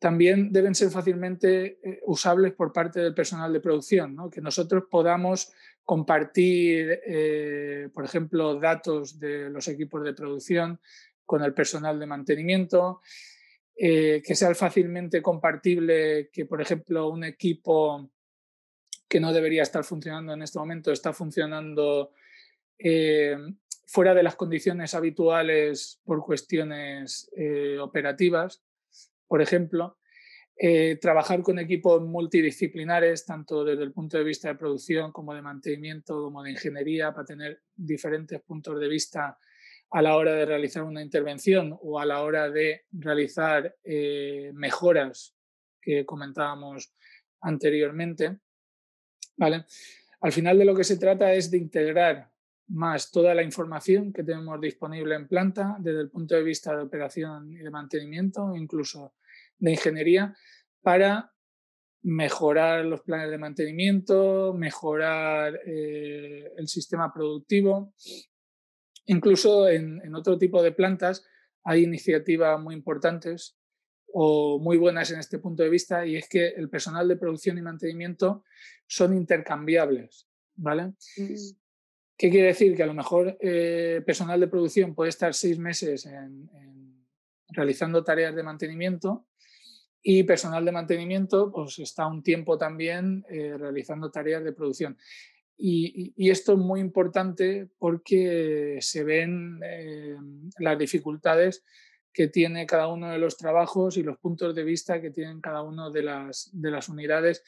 también 0.00 0.52
deben 0.52 0.74
ser 0.74 0.90
fácilmente 0.90 1.78
usables 2.04 2.52
por 2.52 2.74
parte 2.74 3.00
del 3.00 3.14
personal 3.14 3.50
de 3.52 3.60
producción, 3.60 4.14
¿no? 4.14 4.28
que 4.28 4.42
nosotros 4.42 4.84
podamos 4.90 5.50
compartir, 5.82 7.00
por 7.94 8.04
ejemplo, 8.04 8.60
datos 8.60 9.18
de 9.18 9.48
los 9.48 9.66
equipos 9.66 10.04
de 10.04 10.12
producción 10.12 10.78
con 11.24 11.42
el 11.42 11.54
personal 11.54 11.98
de 11.98 12.04
mantenimiento, 12.04 13.00
que 13.74 14.34
sea 14.34 14.54
fácilmente 14.54 15.22
compartible, 15.22 16.28
que 16.30 16.44
por 16.44 16.60
ejemplo 16.60 17.08
un 17.08 17.24
equipo 17.24 18.10
que 19.08 19.20
no 19.20 19.32
debería 19.32 19.62
estar 19.62 19.84
funcionando 19.84 20.32
en 20.32 20.42
este 20.42 20.58
momento 20.58 20.92
está 20.92 21.12
funcionando 21.12 22.12
eh, 22.78 23.36
fuera 23.86 24.14
de 24.14 24.22
las 24.22 24.36
condiciones 24.36 24.94
habituales 24.94 26.00
por 26.04 26.24
cuestiones 26.24 27.30
eh, 27.36 27.78
operativas, 27.78 28.62
por 29.26 29.42
ejemplo. 29.42 29.96
trabajar 31.00 31.40
con 31.42 31.60
equipos 31.60 32.02
multidisciplinares, 32.02 33.24
tanto 33.24 33.64
desde 33.64 33.84
el 33.84 33.92
punto 33.92 34.18
de 34.18 34.24
vista 34.24 34.48
de 34.48 34.56
producción 34.56 35.12
como 35.12 35.32
de 35.32 35.40
mantenimiento, 35.40 36.20
como 36.24 36.42
de 36.42 36.50
ingeniería, 36.50 37.12
para 37.12 37.24
tener 37.24 37.62
diferentes 37.76 38.40
puntos 38.40 38.80
de 38.80 38.88
vista 38.88 39.38
a 39.90 40.02
la 40.02 40.16
hora 40.16 40.34
de 40.34 40.44
realizar 40.44 40.82
una 40.82 41.02
intervención 41.02 41.76
o 41.80 41.98
a 41.98 42.04
la 42.04 42.22
hora 42.22 42.50
de 42.50 42.84
realizar 42.92 43.76
eh, 43.84 44.50
mejoras 44.54 45.34
que 45.80 46.04
comentábamos 46.04 46.92
anteriormente. 47.40 48.38
¿Vale? 49.38 49.64
Al 50.20 50.32
final 50.32 50.58
de 50.58 50.66
lo 50.66 50.74
que 50.74 50.84
se 50.84 50.98
trata 50.98 51.32
es 51.32 51.50
de 51.50 51.56
integrar 51.56 52.30
más 52.68 53.10
toda 53.10 53.34
la 53.34 53.42
información 53.42 54.12
que 54.12 54.22
tenemos 54.22 54.60
disponible 54.60 55.14
en 55.14 55.26
planta 55.26 55.76
desde 55.80 56.02
el 56.02 56.10
punto 56.10 56.34
de 56.34 56.42
vista 56.42 56.76
de 56.76 56.82
operación 56.82 57.50
y 57.50 57.56
de 57.56 57.70
mantenimiento, 57.70 58.54
incluso 58.54 59.14
de 59.58 59.70
ingeniería, 59.70 60.36
para 60.82 61.32
mejorar 62.02 62.84
los 62.84 63.00
planes 63.00 63.30
de 63.30 63.38
mantenimiento, 63.38 64.52
mejorar 64.54 65.58
eh, 65.64 66.52
el 66.58 66.68
sistema 66.68 67.10
productivo 67.12 67.94
Incluso 69.08 69.68
en, 69.68 70.14
otro 70.14 70.36
tipo 70.36 70.62
de 70.62 70.72
plantas 70.72 71.24
hay 71.64 71.82
iniciativas 71.82 72.60
muy 72.60 72.74
importantes 72.74 73.56
o 74.12 74.58
muy 74.58 74.76
buenas 74.76 75.10
en 75.10 75.20
este 75.20 75.38
punto 75.38 75.62
de 75.62 75.68
vista 75.68 76.06
y 76.06 76.16
es 76.16 76.28
que 76.28 76.48
el 76.48 76.68
personal 76.68 77.06
de 77.08 77.16
producción 77.16 77.58
y 77.58 77.62
mantenimiento 77.62 78.44
son 78.86 79.14
intercambiables, 79.14 80.28
¿vale? 80.56 80.94
Mm. 81.16 81.34
¿Qué 82.16 82.30
quiere 82.30 82.48
decir? 82.48 82.74
Que 82.74 82.82
a 82.82 82.86
lo 82.86 82.94
mejor 82.94 83.36
eh, 83.40 84.02
personal 84.04 84.40
de 84.40 84.48
producción 84.48 84.94
puede 84.94 85.10
estar 85.10 85.34
seis 85.34 85.58
meses 85.58 86.08
realizando 87.50 88.02
tareas 88.02 88.34
de 88.34 88.42
mantenimiento 88.42 89.26
y 90.02 90.22
personal 90.24 90.64
de 90.64 90.72
mantenimiento 90.72 91.50
pues 91.52 91.78
está 91.78 92.06
un 92.06 92.22
tiempo 92.22 92.58
también 92.58 93.24
eh, 93.28 93.56
realizando 93.56 94.10
tareas 94.10 94.42
de 94.44 94.52
producción. 94.52 94.96
Y, 95.60 96.30
esto 96.30 96.52
es 96.52 96.58
muy 96.58 96.80
importante 96.80 97.68
porque 97.78 98.78
se 98.80 99.02
ven 99.02 99.58
eh, 99.64 100.16
las 100.60 100.78
dificultades 100.78 101.64
que 102.12 102.28
tiene 102.28 102.66
cada 102.66 102.88
uno 102.88 103.10
de 103.10 103.18
los 103.18 103.36
trabajos 103.36 103.96
y 103.96 104.02
los 104.02 104.18
puntos 104.18 104.54
de 104.54 104.64
vista 104.64 105.00
que 105.00 105.10
tienen 105.10 105.40
cada 105.40 105.62
una 105.62 105.90
de 105.90 106.02
las, 106.02 106.50
de 106.52 106.70
las 106.70 106.88
unidades 106.88 107.42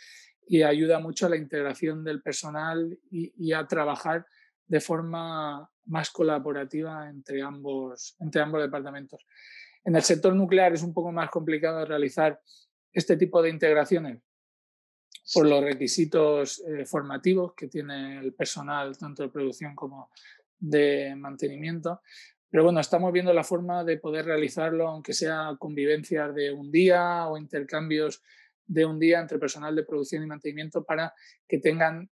y 0.47 0.63
ayuda 0.63 0.99
mucho 0.99 1.27
a 1.27 1.29
la 1.29 1.37
integración 1.37 2.03
del 2.03 2.23
personal 2.23 2.99
y, 3.11 3.53
a 3.53 3.67
trabajar 3.67 4.27
de 4.67 4.81
forma 4.81 5.71
más 5.87 6.11
colaborativa 6.11 7.09
entre 7.09 7.43
ambos, 7.43 8.17
entre 8.21 8.43
ambos 8.43 8.61
departamentos. 8.61 9.25
En 9.85 9.97
el 9.97 10.03
sector 10.03 10.35
nuclear 10.35 10.73
es 10.73 10.83
un 10.83 10.93
poco 10.93 11.13
más 11.13 11.31
complicado 11.31 11.85
realizar 11.85 12.41
este 12.93 13.17
tipo 13.17 13.41
de 13.43 13.51
integraciones 13.51 14.21
por 15.33 15.47
los 15.47 15.63
requisitos 15.63 16.63
eh, 16.67 16.85
formativos 16.85 17.55
que 17.55 17.69
tiene 17.69 18.19
el 18.19 18.35
personal, 18.35 18.99
tanto 18.99 19.23
de 19.23 19.29
producción 19.29 19.77
como 19.77 20.11
de 20.59 21.15
mantenimiento. 21.17 22.03
Pero 22.51 22.65
bueno, 22.65 22.81
estamos 22.81 23.13
viendo 23.13 23.33
la 23.33 23.45
forma 23.45 23.85
de 23.85 23.99
poder 23.99 24.25
realizarlo, 24.25 24.89
aunque 24.89 25.13
sea 25.13 25.57
convivencias 25.59 26.35
de 26.35 26.53
un 26.53 26.71
día 26.71 27.29
o 27.29 27.39
intercambios 27.39 28.23
de 28.67 28.85
un 28.85 28.99
día 28.99 29.21
entre 29.21 29.39
personal 29.39 29.75
de 29.75 29.85
producción 29.85 30.23
y 30.23 30.27
mantenimiento 30.27 30.85
para 30.85 31.15
que 31.47 31.59
tengan 31.59 32.11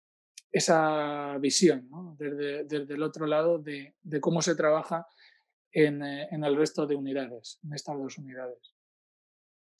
esa 0.51 1.37
visión 1.39 1.89
desde, 2.17 2.93
el 2.93 3.03
otro 3.03 3.25
lado 3.25 3.57
de, 3.57 3.95
cómo 4.21 4.41
se 4.41 4.55
trabaja 4.55 5.07
en, 5.71 6.03
eh, 6.03 6.27
en 6.31 6.43
el 6.43 6.55
resto 6.55 6.85
de 6.85 6.95
unidades, 6.95 7.59
en 7.63 7.73
estas 7.73 7.97
dos 7.97 8.17
unidades. 8.19 8.73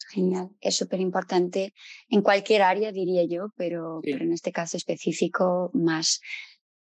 Genial, 0.10 0.50
es 0.62 0.76
súper 0.76 1.00
importante 1.00 1.74
en 2.10 2.22
cualquier 2.22 2.62
área, 2.62 2.92
diría 2.92 3.24
yo, 3.24 3.48
pero, 3.56 4.00
pero, 4.04 4.24
en 4.24 4.34
este 4.34 4.52
caso 4.52 4.78
específico 4.78 5.72
más. 5.74 6.22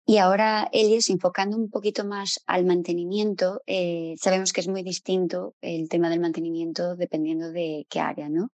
Y 0.04 0.18
ahora, 0.18 0.68
Elias, 0.72 1.10
enfocando 1.10 1.56
un 1.56 1.70
poquito 1.70 2.04
más 2.04 2.40
al 2.46 2.64
mantenimiento, 2.64 3.62
eh, 3.66 4.14
sabemos 4.20 4.52
que 4.52 4.60
es 4.60 4.68
muy 4.68 4.82
distinto 4.82 5.54
el 5.60 5.88
tema 5.88 6.10
del 6.10 6.18
mantenimiento 6.18 6.96
dependiendo 6.96 7.52
de 7.52 7.86
qué 7.88 8.00
área, 8.00 8.28
¿no? 8.28 8.50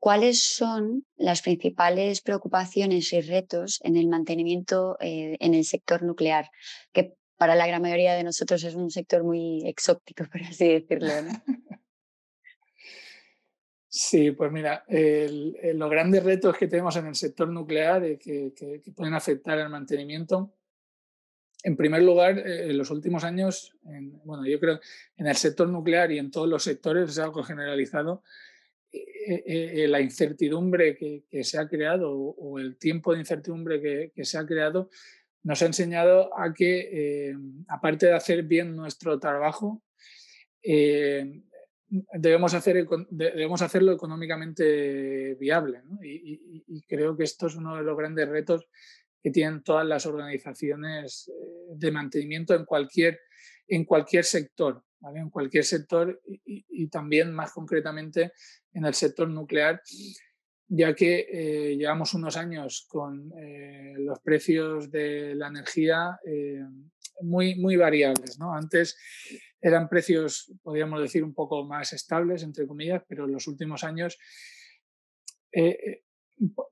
¿Cuáles 0.00 0.42
son 0.42 1.06
las 1.16 1.42
principales 1.42 2.20
preocupaciones 2.20 3.12
y 3.12 3.20
retos 3.20 3.78
en 3.84 3.96
el 3.96 4.08
mantenimiento 4.08 4.96
eh, 4.98 5.36
en 5.38 5.54
el 5.54 5.64
sector 5.64 6.02
nuclear? 6.02 6.50
Que 6.92 7.14
para 7.36 7.54
la 7.54 7.68
gran 7.68 7.80
mayoría 7.80 8.14
de 8.14 8.24
nosotros 8.24 8.64
es 8.64 8.74
un 8.74 8.90
sector 8.90 9.22
muy 9.22 9.62
exótico, 9.64 10.24
por 10.32 10.42
así 10.42 10.66
decirlo. 10.66 11.22
¿no? 11.22 11.30
Sí, 13.86 14.32
pues 14.32 14.50
mira, 14.50 14.84
los 14.88 15.90
grandes 15.90 16.24
retos 16.24 16.56
que 16.56 16.66
tenemos 16.66 16.96
en 16.96 17.06
el 17.06 17.14
sector 17.14 17.48
nuclear 17.48 18.04
y 18.04 18.16
que, 18.16 18.82
pueden 18.96 19.14
afectar 19.14 19.58
al 19.58 19.68
mantenimiento, 19.68 20.54
en 21.62 21.76
primer 21.76 22.02
lugar, 22.02 22.38
eh, 22.38 22.70
en 22.70 22.78
los 22.78 22.90
últimos 22.90 23.24
años, 23.24 23.76
bueno, 24.24 24.46
yo 24.46 24.58
creo 24.58 24.80
en 25.16 25.26
el 25.26 25.36
sector 25.36 25.68
nuclear 25.68 26.10
y 26.10 26.18
en 26.18 26.30
todos 26.30 26.48
los 26.48 26.64
sectores 26.64 27.10
es 27.10 27.18
algo 27.18 27.42
generalizado, 27.42 28.22
eh, 28.92 29.42
eh, 29.46 29.88
la 29.88 30.00
incertidumbre 30.00 30.96
que, 30.96 31.44
se 31.44 31.58
ha 31.58 31.68
creado 31.68 32.12
o, 32.12 32.58
el 32.58 32.76
tiempo 32.76 33.12
de 33.12 33.20
incertidumbre 33.20 33.80
que, 33.80 34.24
se 34.24 34.38
ha 34.38 34.46
creado 34.46 34.90
nos 35.44 35.62
ha 35.62 35.66
enseñado 35.66 36.38
a 36.38 36.52
que, 36.52 37.34
aparte 37.66 38.06
de 38.06 38.12
hacer 38.12 38.44
bien 38.44 38.76
nuestro 38.76 39.18
trabajo, 39.18 39.82
debemos, 42.12 42.54
hacer, 42.54 42.86
debemos 43.10 43.60
hacerlo 43.60 43.92
económicamente 43.92 45.34
viable. 45.34 45.82
Y, 46.00 46.82
creo 46.82 47.16
que 47.16 47.24
esto 47.24 47.48
es 47.48 47.56
uno 47.56 47.76
de 47.76 47.82
los 47.82 47.96
grandes 47.96 48.28
retos 48.28 48.68
que 49.22 49.30
tienen 49.30 49.62
todas 49.62 49.86
las 49.86 50.04
organizaciones 50.04 51.28
eh, 51.28 51.32
de 51.76 51.90
mantenimiento 51.92 52.54
en 52.54 52.64
cualquier, 52.64 53.20
en 53.68 53.84
cualquier 53.84 54.24
sector, 54.24 54.84
en 55.14 55.30
cualquier 55.30 55.64
sector 55.64 56.20
y, 56.44 56.88
también 56.88 57.32
más 57.32 57.52
concretamente 57.52 58.32
en 58.72 58.84
el 58.84 58.94
sector 58.94 59.28
nuclear, 59.28 59.80
ya 60.68 60.94
que 60.94 61.26
eh, 61.30 61.76
llevamos 61.76 62.14
unos 62.14 62.36
años 62.36 62.86
con 62.88 63.32
eh, 63.38 63.94
los 63.98 64.18
precios 64.20 64.90
de 64.90 65.34
la 65.34 65.48
energía 65.48 66.18
muy, 67.20 67.54
muy 67.54 67.76
variables. 67.76 68.38
¿no? 68.38 68.54
Antes 68.54 68.96
eran 69.60 69.88
precios, 69.88 70.52
podríamos 70.62 71.00
decir, 71.00 71.22
un 71.22 71.34
poco 71.34 71.64
más 71.64 71.92
estables, 71.92 72.42
entre 72.42 72.66
comillas, 72.66 73.02
pero 73.08 73.24
en 73.24 73.32
los 73.32 73.46
últimos 73.46 73.84
años, 73.84 74.18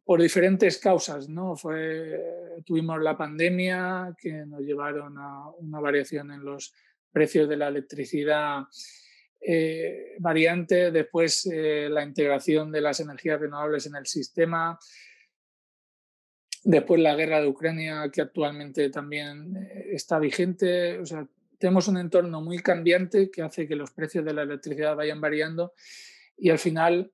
por 0.05 0.21
diferentes 0.21 0.79
causas, 0.79 1.29
¿no? 1.29 1.57
Fue, 1.57 2.21
tuvimos 2.65 3.01
la 3.01 3.17
pandemia 3.17 4.15
que 4.21 4.45
nos 4.47 4.61
llevaron 4.61 5.17
a 5.19 5.49
una 5.59 5.81
variación 5.81 6.33
en 6.33 6.45
los 6.45 6.75
precios 7.13 7.49
de 7.49 7.57
la 7.57 7.69
electricidad 7.69 8.65
eh, 9.41 10.17
variante, 10.19 10.91
después 10.91 11.49
la 11.51 12.03
integración 12.03 12.71
de 12.73 12.81
las 12.81 13.01
energías 13.01 13.41
renovables 13.41 13.87
en 13.87 13.97
el 13.97 14.07
sistema, 14.07 14.79
después 16.65 17.01
la 17.01 17.15
guerra 17.15 17.41
de 17.41 17.49
Ucrania 17.49 18.11
que 18.13 18.23
actualmente 18.23 18.91
también 18.91 19.57
está 19.93 20.19
vigente, 20.19 20.99
o 20.99 21.07
sea, 21.07 21.27
tenemos 21.59 21.89
un 21.89 21.99
entorno 21.99 22.41
muy 22.41 22.61
cambiante 22.61 23.31
que 23.31 23.43
hace 23.43 23.69
que 23.69 23.77
los 23.77 23.91
precios 23.91 24.25
de 24.25 24.33
la 24.33 24.43
electricidad 24.43 24.97
vayan 24.97 25.21
variando 25.21 25.75
y 26.37 26.51
al 26.51 26.59
final 26.59 27.13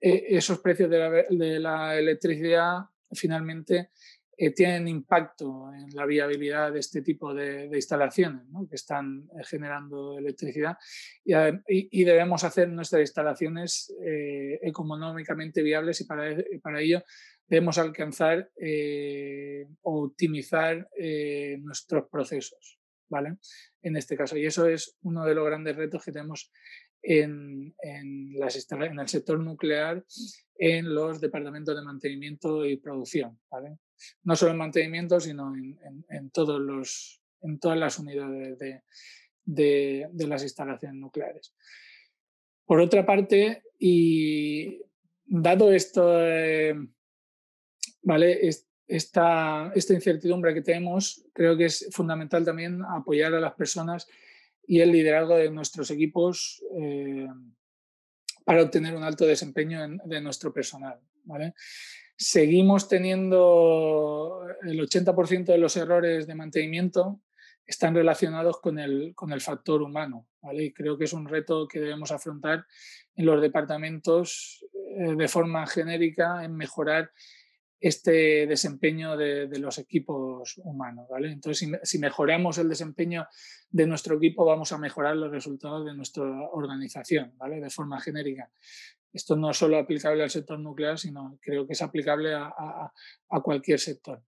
eh, 0.00 0.24
esos 0.36 0.58
precios 0.60 0.88
de 0.90 1.58
la, 1.58 1.98
electricidad 1.98 2.78
finalmente 3.12 3.90
eh, 4.36 4.50
tienen 4.52 4.88
impacto 4.88 5.70
en 5.74 5.94
la 5.94 6.06
viabilidad 6.06 6.72
de 6.72 6.78
este 6.78 7.02
tipo 7.02 7.34
de, 7.34 7.66
instalaciones 7.66 8.42
que 8.68 8.76
están 8.76 9.28
eh, 9.38 9.44
generando 9.44 10.16
electricidad 10.16 10.78
y, 11.24 12.04
debemos 12.04 12.44
hacer 12.44 12.70
nuestras 12.70 13.02
instalaciones 13.02 13.92
económicamente 14.62 15.62
viables 15.62 16.00
y 16.00 16.04
para, 16.04 16.34
para 16.62 16.80
ello 16.80 17.02
debemos 17.46 17.76
alcanzar 17.78 18.50
o 19.82 20.04
optimizar 20.04 20.88
nuestros 21.58 22.08
procesos. 22.08 22.80
¿vale? 23.10 23.36
En 23.82 23.96
este 23.96 24.16
caso. 24.16 24.36
Y 24.36 24.46
eso 24.46 24.66
es 24.66 24.96
uno 25.02 25.26
de 25.26 25.34
los 25.34 25.44
grandes 25.44 25.76
retos 25.76 26.04
que 26.04 26.12
tenemos 26.12 26.50
en, 27.02 27.74
las, 28.38 28.66
en 28.70 29.00
el 29.00 29.08
sector 29.08 29.38
nuclear, 29.38 30.04
en 30.58 30.94
los 30.94 31.20
departamentos 31.20 31.76
de 31.76 31.82
mantenimiento 31.82 32.64
y 32.66 32.76
producción. 32.76 33.38
No 34.24 34.36
solo 34.36 34.52
en 34.52 34.58
mantenimiento, 34.58 35.20
sino 35.20 35.54
en, 35.54 35.78
en 36.08 36.30
todos 36.30 36.60
los, 36.60 37.22
en 37.42 37.58
todas 37.58 37.78
las 37.78 37.98
unidades 37.98 38.58
de, 38.58 38.82
de, 39.44 40.26
las 40.26 40.42
instalaciones 40.42 41.00
nucleares. 41.00 41.54
Por 42.64 42.80
otra 42.80 43.04
parte, 43.04 43.62
y 43.78 44.80
dado 45.26 45.72
esto, 45.72 46.24
eh, 46.26 46.74
¿vale? 48.02 48.46
Esta, 48.86 49.72
esta, 49.74 49.94
incertidumbre 49.94 50.54
que 50.54 50.62
tenemos, 50.62 51.24
creo 51.32 51.56
que 51.56 51.66
es 51.66 51.88
fundamental 51.92 52.44
también 52.44 52.82
apoyar 52.84 53.34
a 53.34 53.40
las 53.40 53.54
personas 53.54 54.08
y 54.70 54.80
el 54.80 54.92
liderazgo 54.92 55.34
de 55.34 55.50
nuestros 55.50 55.90
equipos 55.90 56.62
eh, 56.78 57.26
para 58.44 58.62
obtener 58.62 58.94
un 58.94 59.02
alto 59.02 59.26
desempeño 59.26 59.80
de 60.04 60.20
nuestro 60.20 60.52
personal. 60.52 61.00
Seguimos 62.16 62.86
teniendo 62.86 64.46
el 64.62 64.78
80% 64.78 65.46
de 65.46 65.58
los 65.58 65.76
errores 65.76 66.28
de 66.28 66.36
mantenimiento 66.36 67.20
están 67.66 67.96
relacionados 67.96 68.60
con 68.60 68.78
el, 68.78 69.12
con 69.16 69.32
el 69.32 69.40
factor 69.40 69.82
humano. 69.82 70.28
creo 70.72 70.96
que 70.96 71.04
es 71.04 71.12
un 71.12 71.26
reto 71.26 71.66
que 71.66 71.80
debemos 71.80 72.12
afrontar 72.12 72.64
en 73.16 73.26
los 73.26 73.42
departamentos 73.42 74.64
eh, 74.72 75.16
de 75.16 75.26
forma 75.26 75.66
genérica 75.66 76.44
en 76.44 76.54
mejorar 76.54 77.10
este 77.80 78.46
desempeño 78.46 79.16
de, 79.16 79.48
los 79.58 79.78
equipos 79.78 80.58
humanos. 80.58 81.06
¿vale? 81.08 81.32
Entonces, 81.32 81.70
si, 81.82 81.98
mejoramos 81.98 82.58
el 82.58 82.68
desempeño 82.68 83.26
de 83.70 83.86
nuestro 83.86 84.16
equipo, 84.16 84.44
vamos 84.44 84.70
a 84.72 84.78
mejorar 84.78 85.16
los 85.16 85.30
resultados 85.30 85.86
de 85.86 85.94
nuestra 85.94 86.24
organización, 86.24 87.32
¿vale? 87.36 87.60
de 87.60 87.70
forma 87.70 88.00
genérica. 88.00 88.50
Esto 89.12 89.34
no 89.34 89.50
es 89.50 89.56
solo 89.56 89.78
aplicable 89.78 90.22
al 90.22 90.30
sector 90.30 90.60
nuclear, 90.60 90.98
sino 90.98 91.38
creo 91.40 91.66
que 91.66 91.72
es 91.72 91.82
aplicable 91.82 92.34
a, 92.34 92.92
cualquier 93.42 93.80
sector. 93.80 94.22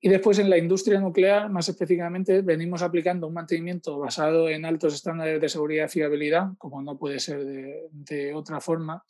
Y 0.00 0.08
después 0.08 0.38
en 0.38 0.50
la 0.50 0.58
industria 0.58 1.00
nuclear, 1.00 1.50
más 1.50 1.68
específicamente, 1.68 2.42
venimos 2.42 2.82
aplicando 2.82 3.26
un 3.26 3.34
mantenimiento 3.34 3.98
basado 3.98 4.48
en 4.48 4.64
altos 4.64 4.94
estándares 4.94 5.40
de 5.40 5.48
seguridad 5.48 5.86
y 5.86 5.88
fiabilidad, 5.88 6.48
como 6.58 6.82
no 6.82 6.98
puede 6.98 7.18
ser 7.18 7.44
de 7.44 8.34
otra 8.34 8.60
forma, 8.60 9.04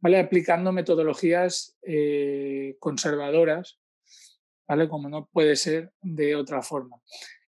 ¿vale? 0.00 0.18
aplicando 0.18 0.72
metodologías 0.72 1.76
eh, 1.82 2.76
conservadoras, 2.78 3.78
¿vale? 4.66 4.88
como 4.88 5.08
no 5.08 5.28
puede 5.32 5.56
ser 5.56 5.92
de 6.02 6.36
otra 6.36 6.62
forma. 6.62 7.00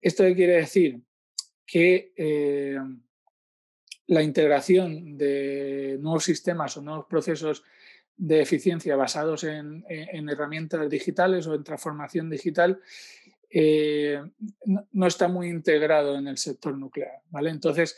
¿Esto 0.01 0.25
qué 0.25 0.35
quiere 0.35 0.55
decir? 0.55 1.01
Que 1.67 2.13
eh, 2.17 2.79
la 4.07 4.23
integración 4.23 5.17
de 5.17 5.99
nuevos 6.01 6.25
sistemas 6.25 6.77
o 6.77 6.83
nuevos 6.83 7.07
procesos 7.07 7.63
de 8.17 8.41
eficiencia 8.41 8.97
basados 8.97 9.45
en, 9.45 9.85
herramientas 9.89 10.89
digitales 10.91 11.47
o 11.47 11.55
en 11.55 11.63
transformación 11.63 12.29
digital 12.29 12.81
eh, 13.51 14.21
no, 14.65 15.07
está 15.07 15.29
muy 15.29 15.49
integrado 15.49 16.17
en 16.17 16.27
el 16.27 16.37
sector 16.37 16.77
nuclear. 16.77 17.23
¿vale? 17.31 17.51
Entonces, 17.51 17.97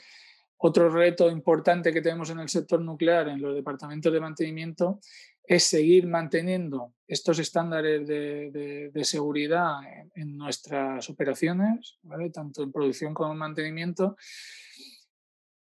otro 0.62 0.90
reto 0.90 1.30
importante 1.30 1.92
que 1.92 2.02
tenemos 2.02 2.28
en 2.30 2.40
el 2.40 2.48
sector 2.48 2.80
nuclear, 2.80 3.28
en 3.28 3.40
los 3.40 3.54
departamentos 3.54 4.12
de 4.12 4.20
mantenimiento, 4.20 5.00
es 5.42 5.64
seguir 5.64 6.06
manteniendo 6.06 6.92
estos 7.08 7.38
estándares 7.38 8.06
de, 8.06 8.92
seguridad 9.02 9.78
en, 10.14 10.36
nuestras 10.36 11.08
operaciones, 11.08 11.98
tanto 12.32 12.62
en 12.62 12.72
producción 12.72 13.14
como 13.14 13.32
en 13.32 13.38
mantenimiento, 13.38 14.16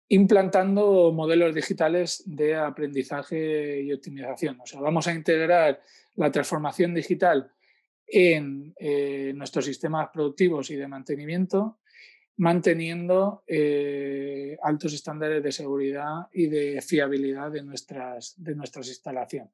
implantando 0.10 1.12
modelos 1.14 1.54
digitales 1.54 2.24
de 2.26 2.56
aprendizaje 2.56 3.82
y 3.82 3.94
optimización. 3.94 4.60
O 4.62 4.66
sea, 4.66 4.82
vamos 4.82 5.08
a 5.08 5.14
integrar 5.14 5.80
la 6.16 6.32
transformación 6.32 6.96
digital 6.96 7.52
en 8.08 8.74
eh, 8.80 9.32
nuestros 9.36 9.66
sistemas 9.66 10.10
productivos 10.12 10.72
y 10.72 10.76
de 10.76 10.88
mantenimiento 10.88 11.78
manteniendo 12.38 13.44
eh, 13.48 14.58
altos 14.62 14.94
estándares 14.94 15.44
de 15.44 15.52
seguridad 15.52 16.28
y 16.32 16.48
de 16.48 16.82
fiabilidad 16.82 17.52
de 17.52 17.64
nuestras, 17.64 18.36
de 18.38 18.56
nuestras 18.56 18.88
instalaciones. 18.88 19.52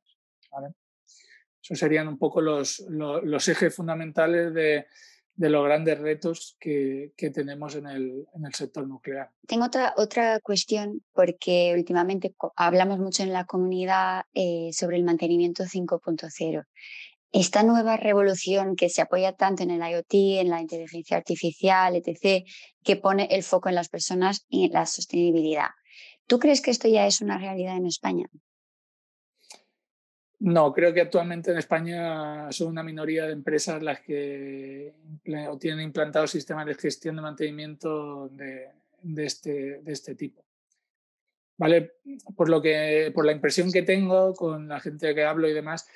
Esos 1.62 1.80
serían 1.80 2.10
un 2.10 2.18
poco 2.18 2.42
los, 2.42 2.84
los, 2.90 3.48
ejes 3.48 3.74
fundamentales 3.74 4.54
de, 4.54 4.86
de, 5.34 5.50
los 5.50 5.64
grandes 5.64 5.98
retos 5.98 6.58
que, 6.60 7.14
que 7.16 7.30
tenemos 7.30 7.76
en 7.76 7.88
el, 7.88 8.28
en 8.36 8.46
el, 8.46 8.54
sector 8.54 8.86
nuclear. 8.86 9.32
Tengo 9.48 9.66
otra, 9.66 9.94
otra 9.96 10.42
cuestión 10.42 11.02
porque 11.14 11.74
últimamente 11.74 12.36
hablamos 12.58 13.00
mucho 13.00 13.24
en 13.24 13.32
la 13.32 13.46
comunidad 13.46 14.26
eh, 14.34 14.72
sobre 14.74 14.98
el 14.98 15.06
mantenimiento 15.06 15.64
5.0 15.64 16.66
esta 17.34 17.64
nueva 17.64 17.98
revolución 17.98 18.76
que 18.76 18.90
se 18.90 19.02
apoya 19.02 19.34
tanto 19.34 19.64
en 19.64 19.72
el 19.72 19.82
IoT, 19.82 20.40
en 20.40 20.50
la 20.50 20.62
inteligencia 20.62 21.18
artificial, 21.18 21.96
etc., 21.96 22.46
que 22.84 22.96
pone 22.96 23.28
el 23.32 23.42
foco 23.42 23.70
en 23.70 23.76
las 23.76 23.90
personas 23.90 24.46
y 24.50 24.66
en 24.66 24.74
la 24.74 24.86
sostenibilidad. 24.86 25.70
¿Tú 26.28 26.38
crees 26.38 26.62
que 26.62 26.70
esto 26.70 26.88
ya 26.88 27.08
es 27.08 27.22
una 27.22 27.40
realidad 27.40 27.76
en 27.76 27.88
España? 27.88 28.28
No, 30.40 30.74
creo 30.74 30.94
que 30.94 31.02
actualmente 31.02 31.52
en 31.52 31.58
España 31.58 32.52
son 32.52 32.68
una 32.68 32.84
minoría 32.84 33.26
de 33.26 33.34
empresas 33.34 33.82
las 33.82 34.02
que 34.02 34.94
tienen 35.60 35.82
implantados 35.82 36.32
sistemas 36.32 36.68
de 36.68 36.76
gestión 36.76 37.16
de 37.16 37.22
mantenimiento 37.24 38.30
de, 38.30 38.70
este, 39.18 39.80
de 39.82 39.92
este 39.92 40.14
tipo. 40.16 40.46
¿Vale? 41.58 41.94
Por, 42.36 42.50
lo 42.50 42.62
que, 42.62 43.12
por 43.16 43.26
la 43.26 43.32
impresión 43.32 43.72
que 43.72 43.84
tengo 43.84 44.34
con 44.34 44.68
la 44.68 44.80
gente 44.80 45.16
que 45.16 45.24
hablo 45.24 45.48
y 45.48 45.54
demás, 45.54 45.88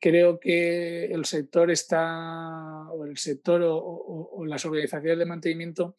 creo 0.00 0.38
que 0.38 1.06
el 1.06 1.24
sector 1.24 1.70
está, 1.70 2.88
o 2.90 3.04
el 3.04 3.16
sector 3.16 3.62
o, 3.64 4.44
las 4.46 4.64
organizaciones 4.64 5.18
de 5.18 5.26
mantenimiento 5.26 5.96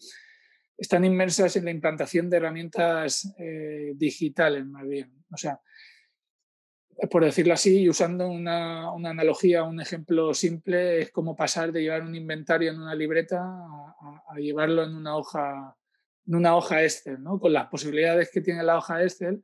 están 0.78 1.06
inmersas 1.06 1.56
en 1.58 1.66
la 1.66 1.72
implantación 1.72 2.30
de 2.30 2.38
herramientas 2.38 3.34
eh, 3.38 3.94
digitales, 3.96 4.66
más 4.66 4.88
bien. 4.88 5.14
O 5.32 5.38
sea, 5.38 5.60
por 7.10 7.24
decirlo 7.24 7.54
así, 7.54 7.82
y 7.82 7.90
usando 7.90 8.28
una, 8.28 8.92
una, 8.92 9.12
analogía, 9.12 9.64
un 9.64 9.80
ejemplo 9.80 10.34
simple, 10.34 11.02
es 11.02 11.12
como 11.12 11.36
pasar 11.36 11.72
de 11.72 11.82
llevar 11.82 12.02
un 12.02 12.16
inventario 12.16 12.72
en 12.72 12.80
una 12.80 12.96
libreta 12.96 13.42
a, 13.42 14.36
llevarlo 14.38 14.84
en 14.84 14.96
una 14.96 15.16
hoja, 15.16 15.76
en 16.26 16.36
una 16.36 16.56
hoja 16.56 16.84
Excel, 16.84 17.22
¿no? 17.22 17.40
con 17.40 17.54
las 17.54 17.68
posibilidades 17.68 18.30
que 18.32 18.42
tiene 18.42 18.64
la 18.64 18.78
hoja 18.78 19.02
Excel, 19.04 19.44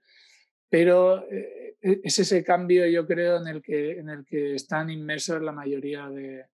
pero 0.70 1.30
eh, 1.30 1.78
e, 1.82 2.02
es 2.04 2.20
ese 2.20 2.44
cambio, 2.44 2.88
yo 2.88 3.06
creo, 3.06 3.38
en 3.38 3.48
el 3.48 3.62
que, 3.62 4.00
en 4.00 4.10
el 4.10 4.26
que 4.26 4.56
están 4.56 4.90
inmersas 4.90 5.42
la 5.42 5.52
mayoría 5.52 6.10
de, 6.10 6.46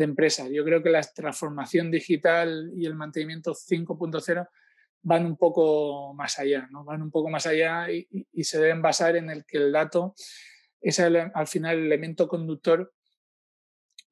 empresas. 0.00 0.48
Yo 0.50 0.64
creo 0.64 0.80
que 0.80 0.90
la 0.90 1.00
transformación 1.02 1.90
digital 1.90 2.70
y 2.76 2.86
el 2.86 2.94
mantenimiento 2.94 3.52
5.0 3.52 4.48
van 5.02 5.26
un 5.26 5.36
poco 5.36 6.14
más 6.14 6.38
allá, 6.38 6.68
¿no? 6.70 6.84
van 6.84 7.02
un 7.02 7.10
poco 7.10 7.28
más 7.30 7.46
allá 7.46 7.90
y, 7.90 8.06
se 8.44 8.60
deben 8.60 8.80
basar 8.80 9.16
en 9.16 9.28
el 9.28 9.44
que 9.44 9.56
el 9.58 9.72
dato 9.72 10.14
es 10.80 11.00
al 11.00 11.46
final 11.48 11.78
el 11.78 11.86
elemento 11.86 12.28
conductor 12.28 12.92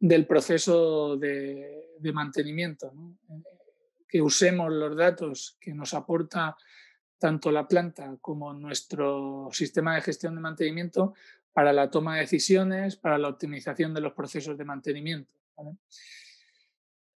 del 0.00 0.26
proceso 0.26 1.16
de, 1.16 1.94
mantenimiento. 2.12 2.92
Que 4.08 4.22
usemos 4.22 4.72
los 4.72 4.96
datos 4.96 5.56
que 5.60 5.74
nos 5.74 5.94
aporta 5.94 6.56
tanto 7.18 7.50
la 7.50 7.66
planta 7.66 8.16
como 8.20 8.52
nuestro 8.52 9.48
sistema 9.52 9.94
de 9.94 10.02
gestión 10.02 10.34
de 10.34 10.40
mantenimiento 10.40 11.14
para 11.52 11.72
la 11.72 11.90
toma 11.90 12.14
de 12.14 12.20
decisiones, 12.20 12.96
para 12.96 13.16
la 13.16 13.28
optimización 13.28 13.94
de 13.94 14.02
los 14.02 14.12
procesos 14.12 14.58
de 14.58 14.64
mantenimiento. 14.64 15.32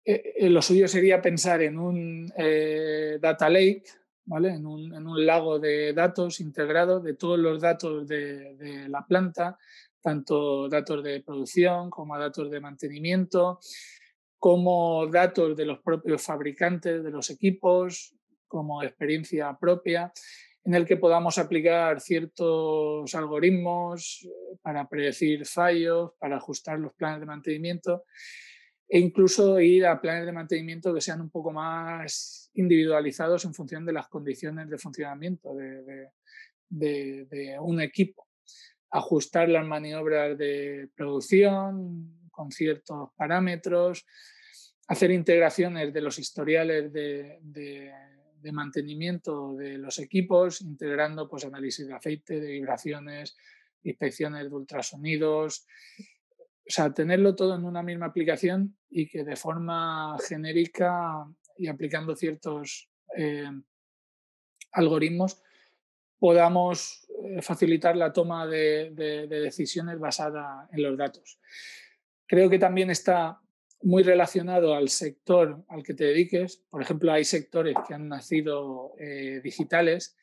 Eh, 0.05 0.33
eh, 0.38 0.49
lo 0.49 0.62
suyo 0.62 0.88
sería 0.88 1.21
pensar 1.21 1.62
en 1.63 1.79
un 1.79 2.31
eh, 2.38 3.17
data 3.19 3.49
lake, 3.49 3.83
¿vale? 4.25 4.49
en, 4.49 4.65
un, 4.65 5.25
lago 5.25 5.60
de 5.60 5.91
datos 5.93 6.39
integrado 6.39 6.99
de 6.99 7.15
todos 7.15 7.39
los 7.39 7.60
datos 7.60 8.07
de, 8.07 8.55
de, 8.55 8.88
la 8.88 9.05
planta, 9.05 9.57
tanto 10.01 10.69
datos 10.69 11.03
de 11.03 11.21
producción 11.21 11.89
como 11.89 12.17
datos 12.17 12.51
de 12.51 12.60
mantenimiento, 12.60 13.60
como 14.38 15.07
datos 15.07 15.57
de 15.57 15.65
los 15.65 15.79
propios 15.79 16.21
fabricantes 16.21 17.03
de 17.03 17.12
los 17.12 17.29
equipos, 17.31 18.16
como 18.47 18.83
experiencia 18.83 19.55
propia, 19.60 20.12
en 20.63 20.73
el 20.73 20.86
que 20.86 20.97
podamos 20.97 21.38
aplicar 21.38 22.01
ciertos 22.01 23.15
algoritmos 23.15 24.25
eh, 24.25 24.57
para 24.62 24.88
predecir 24.88 25.45
fallos, 25.45 26.12
para 26.19 26.38
ajustar 26.38 26.77
los 26.79 26.93
planes 26.93 27.21
de 27.21 27.25
mantenimiento 27.25 28.03
e 28.89 28.99
incluso 28.99 29.60
ir 29.60 29.86
a 29.86 29.99
planes 29.99 30.25
de 30.25 30.31
mantenimiento 30.31 30.93
que 30.93 31.01
sean 31.01 31.21
un 31.21 31.29
poco 31.29 31.51
más 31.51 32.49
individualizados 32.53 33.45
en 33.45 33.53
función 33.53 33.86
de 33.86 33.93
las 33.93 34.07
condiciones 34.07 34.69
de 34.69 34.77
funcionamiento 34.77 35.53
de, 35.53 36.10
de 36.69 37.57
un 37.60 37.81
equipo. 37.81 38.27
Ajustar 38.89 39.49
las 39.49 39.65
maniobras 39.65 40.38
de 40.38 40.89
producción 40.95 42.29
con 42.31 42.51
ciertos 42.51 43.10
parámetros, 43.15 44.05
hacer 44.88 45.12
integraciones 45.12 45.93
de 45.93 46.01
los 46.01 46.17
historiales 46.19 46.91
de, 46.93 47.39
de 47.41 47.91
mantenimiento 48.51 49.55
de 49.55 49.77
los 49.77 49.99
equipos, 49.99 50.62
integrando 50.62 51.27
pues, 51.27 51.45
análisis 51.45 51.88
de 51.88 51.93
aceite, 51.93 52.39
de 52.39 52.51
vibraciones, 52.51 53.38
inspecciones 53.83 54.49
de 54.49 54.55
ultrasonidos. 54.55 55.65
O 55.99 56.69
sea, 56.69 56.93
tenerlo 56.93 57.36
todo 57.36 57.55
en 57.55 57.63
una 57.63 57.83
misma 57.83 58.07
aplicación 58.07 58.77
y 58.89 59.07
que 59.07 59.23
de 59.23 59.36
forma 59.36 60.17
genérica 60.27 61.25
y 61.57 61.67
aplicando 61.67 62.15
ciertos 62.15 62.89
algoritmos, 64.73 65.41
podamos 66.19 67.07
facilitar 67.41 67.95
la 67.95 68.12
toma 68.12 68.45
de, 68.45 68.91
de 68.91 69.27
decisiones 69.27 69.97
basada 69.97 70.67
en 70.71 70.83
los 70.83 70.97
datos. 70.97 71.39
Creo 72.27 72.49
que 72.49 72.60
también 72.60 72.89
está 72.89 73.41
muy 73.82 74.04
relacionado 74.04 74.74
al 74.74 74.90
sector 74.90 75.63
al 75.68 75.84
que 75.84 75.94
te 75.94 76.06
dediques. 76.06 76.63
Por 76.70 76.82
ejemplo, 76.82 77.12
hay 77.12 77.24
sectores 77.24 77.76
que 77.88 77.94
han 77.94 78.08
nacido 78.08 78.94
eh, 79.00 79.40
digitales, 79.44 80.18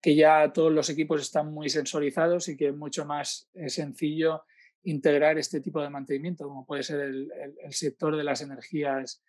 que 0.00 0.14
ya 0.14 0.52
todos 0.52 0.72
los 0.72 0.90
equipos 0.90 1.22
están 1.22 1.52
muy 1.52 1.68
sensorizados 1.70 2.48
y 2.48 2.56
que 2.56 2.68
es 2.68 2.76
mucho 2.76 3.06
más 3.06 3.48
eh, 3.54 3.68
sencillo 3.68 4.44
integrar 4.82 5.38
este 5.38 5.60
tipo 5.60 5.80
de 5.80 5.88
mantenimiento, 5.88 6.44
como 6.44 6.66
puede 6.66 6.82
ser 6.82 7.00
el, 7.00 7.32
sector 7.70 8.16
de 8.16 8.24
las 8.24 8.42
energías 8.42 9.22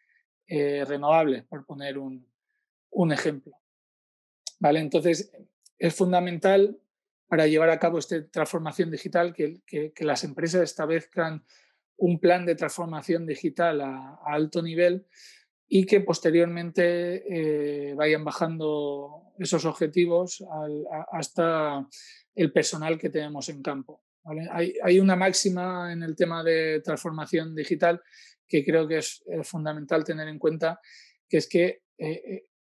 eh, 0.47 0.83
renovables, 0.85 1.45
por 1.45 1.65
poner 1.65 1.97
un, 1.97 2.27
ejemplo. 3.11 3.53
¿Vale? 4.59 4.79
Entonces, 4.81 5.31
es 5.77 5.95
fundamental 5.95 6.77
para 7.27 7.47
llevar 7.47 7.69
a 7.69 7.79
cabo 7.79 7.99
esta 7.99 8.27
transformación 8.27 8.91
digital 8.91 9.33
que, 9.33 9.61
que, 9.65 9.93
que 9.93 10.03
las 10.03 10.25
empresas 10.25 10.61
establezcan 10.61 11.45
un 11.97 12.19
plan 12.19 12.45
de 12.45 12.55
transformación 12.55 13.25
digital 13.25 13.81
a, 13.81 14.19
alto 14.25 14.61
nivel 14.61 15.05
y 15.67 15.85
que 15.85 16.01
posteriormente 16.01 17.23
eh, 17.89 17.93
vayan 17.95 18.23
bajando 18.23 19.33
esos 19.39 19.65
objetivos 19.65 20.43
hasta 21.11 21.87
el 22.35 22.51
personal 22.51 22.97
que 22.97 23.09
tenemos 23.09 23.49
en 23.49 23.61
campo. 23.61 24.03
Hay, 24.51 24.99
una 24.99 25.15
máxima 25.15 25.93
en 25.93 26.01
el 26.01 26.15
tema 26.15 26.43
de 26.43 26.81
transformación 26.81 27.53
digital 27.55 28.01
que 28.47 28.65
creo 28.65 28.87
que 28.87 28.97
es, 28.97 29.23
fundamental 29.43 30.03
tener 30.03 30.27
en 30.27 30.39
cuenta, 30.39 30.79
que 31.29 31.37
es 31.37 31.47
que 31.47 31.83
eh, 31.97 32.21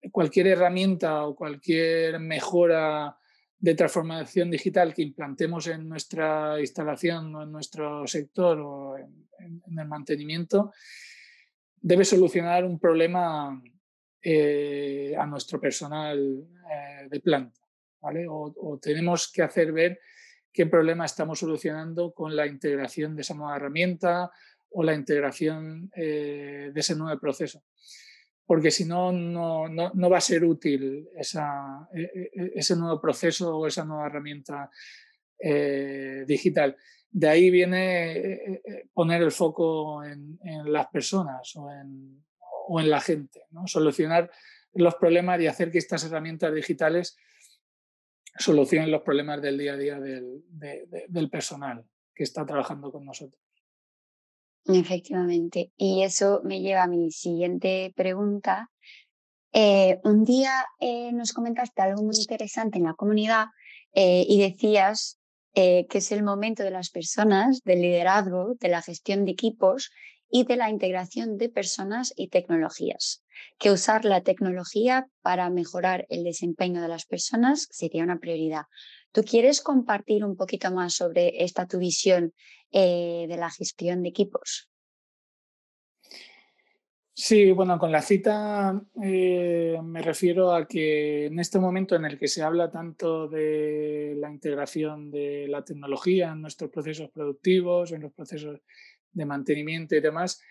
eh, 0.01 0.11
cualquier 0.11 0.49
herramienta 0.49 1.25
o 1.25 1.37
cualquier 1.37 2.19
mejora 2.19 3.17
de 3.59 3.75
transformación 3.75 4.51
digital 4.51 4.93
que 4.93 5.03
implantemos 5.03 5.67
en 5.67 5.89
nuestra 5.89 6.61
instalación 6.61 7.35
o 7.35 7.43
en 7.43 7.53
nuestro 7.53 8.07
sector 8.07 8.61
o 8.61 8.97
en, 8.99 9.23
el 9.79 9.89
mantenimiento 9.89 10.73
debe 11.81 12.05
solucionar 12.05 12.65
un 12.65 12.79
problema 12.79 13.63
eh, 14.23 15.15
a 15.17 15.27
nuestro 15.27 15.61
personal 15.61 16.19
eh, 16.19 17.09
de 17.09 17.21
planta. 17.21 17.61
¿vale? 18.01 18.27
O, 18.29 18.79
tenemos 18.81 19.31
que 19.31 19.43
hacer 19.43 19.73
ver 19.73 20.01
qué 20.53 20.67
problema 20.67 21.05
estamos 21.05 21.39
solucionando 21.39 22.13
con 22.13 22.35
la 22.35 22.47
integración 22.47 23.15
de 23.15 23.23
esa 23.23 23.35
nueva 23.35 23.57
herramienta 23.57 24.31
o 24.71 24.83
la 24.83 24.95
integración 24.95 25.91
eh, 25.95 26.71
de 26.73 26.81
ese 26.81 26.97
nuevo 26.97 27.19
proceso 27.21 27.63
porque 28.47 28.71
si 28.71 28.85
no, 28.85 29.13
no, 29.13 30.11
va 30.11 30.19
a 30.19 30.21
ser 30.21 30.45
útil 30.45 31.09
esa, 31.17 31.89
e, 31.93 32.01
e, 32.01 32.31
e, 32.33 32.53
ese 32.55 32.77
nuevo 32.77 33.01
proceso 33.01 33.59
o 33.59 33.67
esa 33.67 33.85
nueva 33.85 34.07
herramienta 34.07 34.71
eh, 35.39 36.25
digital. 36.27 36.77
De 37.11 37.29
ahí 37.29 37.51
viene 37.51 38.13
eh, 38.13 38.63
eh, 38.65 38.89
poner 38.93 39.23
el 39.23 39.33
foco 39.33 40.05
en, 40.05 40.39
las 40.67 40.87
personas 40.89 41.55
o 41.57 41.71
en, 41.71 42.25
o 42.69 42.81
en 42.81 42.89
la 42.89 43.01
gente, 43.01 43.43
¿no? 43.51 43.67
solucionar 43.67 44.31
los 44.75 44.95
problemas 44.95 45.41
y 45.41 45.49
hacer 45.49 45.71
que 45.71 45.79
estas 45.79 46.05
herramientas 46.05 46.55
digitales 46.55 47.17
solucionen 48.39 48.91
los 48.91 49.03
problemas 49.03 49.43
del 49.43 49.59
día 49.59 49.73
a 49.73 49.77
día 49.77 49.99
del, 49.99 50.45
del 51.09 51.31
personal 51.31 51.85
que 52.15 52.23
está 52.23 52.45
trabajando 52.45 52.93
con 52.93 53.05
nosotros. 53.05 53.46
Efectivamente. 54.69 55.71
Y 55.77 56.03
eso 56.03 56.41
me 56.45 56.61
lleva 56.61 56.85
a 56.85 56.89
mi 56.89 57.11
siguiente 57.11 57.93
pregunta. 57.95 58.71
Eh, 59.53 60.01
un 60.05 60.25
día 60.25 60.67
eh, 60.81 61.13
nos 61.13 61.33
comentaste 61.33 61.83
algo 61.83 62.03
muy 62.03 62.17
interesante 62.17 62.79
en 62.79 62.85
la 62.85 62.95
comunidad 62.95 63.47
eh, 63.95 64.25
y 64.29 64.41
decías 64.41 65.19
que 65.55 65.87
es 65.91 66.13
el 66.13 66.23
momento 66.23 66.63
de 66.65 66.71
las 66.71 66.91
personas, 66.91 67.63
del 67.65 67.81
liderazgo, 67.81 68.57
de 68.61 68.69
la 68.69 68.83
gestión 68.83 69.25
de 69.25 69.31
equipos 69.31 69.91
y 70.29 70.45
de 70.45 70.57
la 70.57 70.69
integración 70.69 71.39
de 71.39 71.49
personas 71.49 72.13
y 72.15 72.29
tecnologías. 72.29 73.23
Que 73.59 73.71
usar 73.71 74.05
la 74.05 74.21
tecnología 74.21 75.07
para 75.23 75.49
mejorar 75.49 76.05
el 76.11 76.25
desempeño 76.25 76.83
de 76.83 76.89
las 76.89 77.07
personas 77.07 77.69
sería 77.71 78.05
una 78.05 78.19
prioridad. 78.19 78.65
¿Tú 79.13 79.23
quieres 79.23 79.61
compartir 79.61 80.25
un 80.25 80.37
poquito 80.37 80.71
más 80.71 80.95
sobre 80.95 81.43
esta 81.43 81.67
tu 81.67 81.79
visión 81.79 82.35
eh, 82.71 83.27
de 83.29 83.37
la 83.37 83.51
gestión 83.51 84.03
de 84.03 84.11
equipos? 84.11 84.69
Sí, 87.19 87.51
bueno, 87.51 87.79
con 87.79 87.91
la 87.91 88.03
cita 88.03 88.79
eh, 89.03 89.81
me 89.83 90.03
refiero 90.03 90.53
a 90.53 90.69
que 90.69 91.27
en 91.27 91.39
este 91.39 91.59
momento 91.59 91.97
en 91.97 92.05
el 92.05 92.19
que 92.19 92.29
se 92.29 92.43
habla 92.43 92.71
tanto 92.71 93.27
de 93.27 94.15
la 94.19 94.31
integración 94.31 95.11
de 95.11 95.47
la 95.49 95.65
tecnología 95.65 96.33
en 96.33 96.43
nuestros 96.43 96.71
procesos 96.71 97.09
productivos, 97.11 97.93
en 97.93 98.03
los 98.03 98.13
procesos 98.13 98.61
de 99.13 99.25
mantenimiento 99.25 99.97
y 99.97 100.03
demás, 100.03 100.43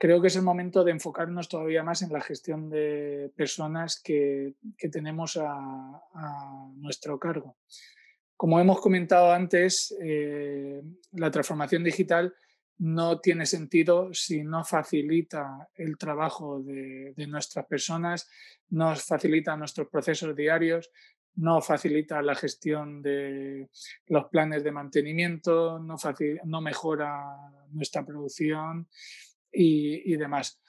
creo 0.00 0.22
que 0.22 0.28
es 0.28 0.36
el 0.36 0.42
momento 0.42 0.82
de 0.82 0.92
enfocarnos 0.92 1.46
todavía 1.46 1.82
más 1.82 2.00
en 2.00 2.10
la 2.10 2.22
gestión 2.22 2.70
de 2.70 3.30
personas 3.36 4.00
que, 4.02 4.54
tenemos 4.90 5.36
a, 5.36 6.72
nuestro 6.76 7.18
cargo. 7.18 7.58
Como 8.34 8.58
hemos 8.58 8.80
comentado 8.80 9.30
antes, 9.30 9.94
eh, 10.02 10.80
la 11.12 11.30
transformación 11.30 11.84
digital 11.84 12.34
no 12.78 13.20
tiene 13.20 13.44
sentido 13.44 14.14
si 14.14 14.42
no 14.42 14.64
facilita 14.64 15.68
el 15.74 15.98
trabajo 15.98 16.62
de, 16.62 17.12
nuestras 17.28 17.66
personas, 17.66 18.26
no 18.70 18.96
facilita 18.96 19.54
nuestros 19.54 19.88
procesos 19.88 20.34
diarios, 20.34 20.90
no 21.34 21.60
facilita 21.60 22.22
la 22.22 22.34
gestión 22.34 23.02
de 23.02 23.68
los 24.06 24.24
planes 24.30 24.64
de 24.64 24.72
mantenimiento, 24.72 25.78
no, 25.78 25.96
no 26.46 26.60
mejora 26.62 27.36
nuestra 27.70 28.02
producción 28.02 28.88
y, 29.52 30.16
demás. 30.16 30.60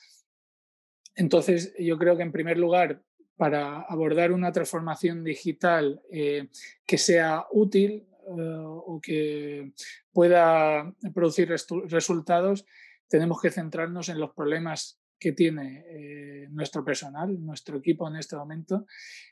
Entonces, 1.15 1.74
yo 1.78 1.98
creo 1.98 2.17
que 2.17 2.24
en 2.24 2.32
primer 2.32 2.58
lugar, 2.58 3.02
para 3.36 3.82
abordar 3.82 4.32
una 4.32 4.52
transformación 4.52 5.24
digital 5.24 6.02
eh, 6.12 6.50
que 6.86 6.98
sea 6.98 7.46
útil 7.52 8.08
eh, 8.38 8.63
o 8.65 9.00
que 9.02 9.74
pueda 10.12 10.94
producir 11.13 11.50
resultados, 11.88 12.65
tenemos 13.08 13.41
que 13.41 13.52
centrarnos 13.52 14.10
en 14.10 14.20
los 14.20 14.32
problemas 14.34 15.02
que 15.20 15.34
tiene 15.34 15.86
eh, 15.88 16.48
nuestro 16.50 16.84
personal, 16.84 17.44
nuestro 17.46 17.78
equipo 17.78 18.08
en 18.08 18.15
este 18.15 18.36
momento, 18.36 18.88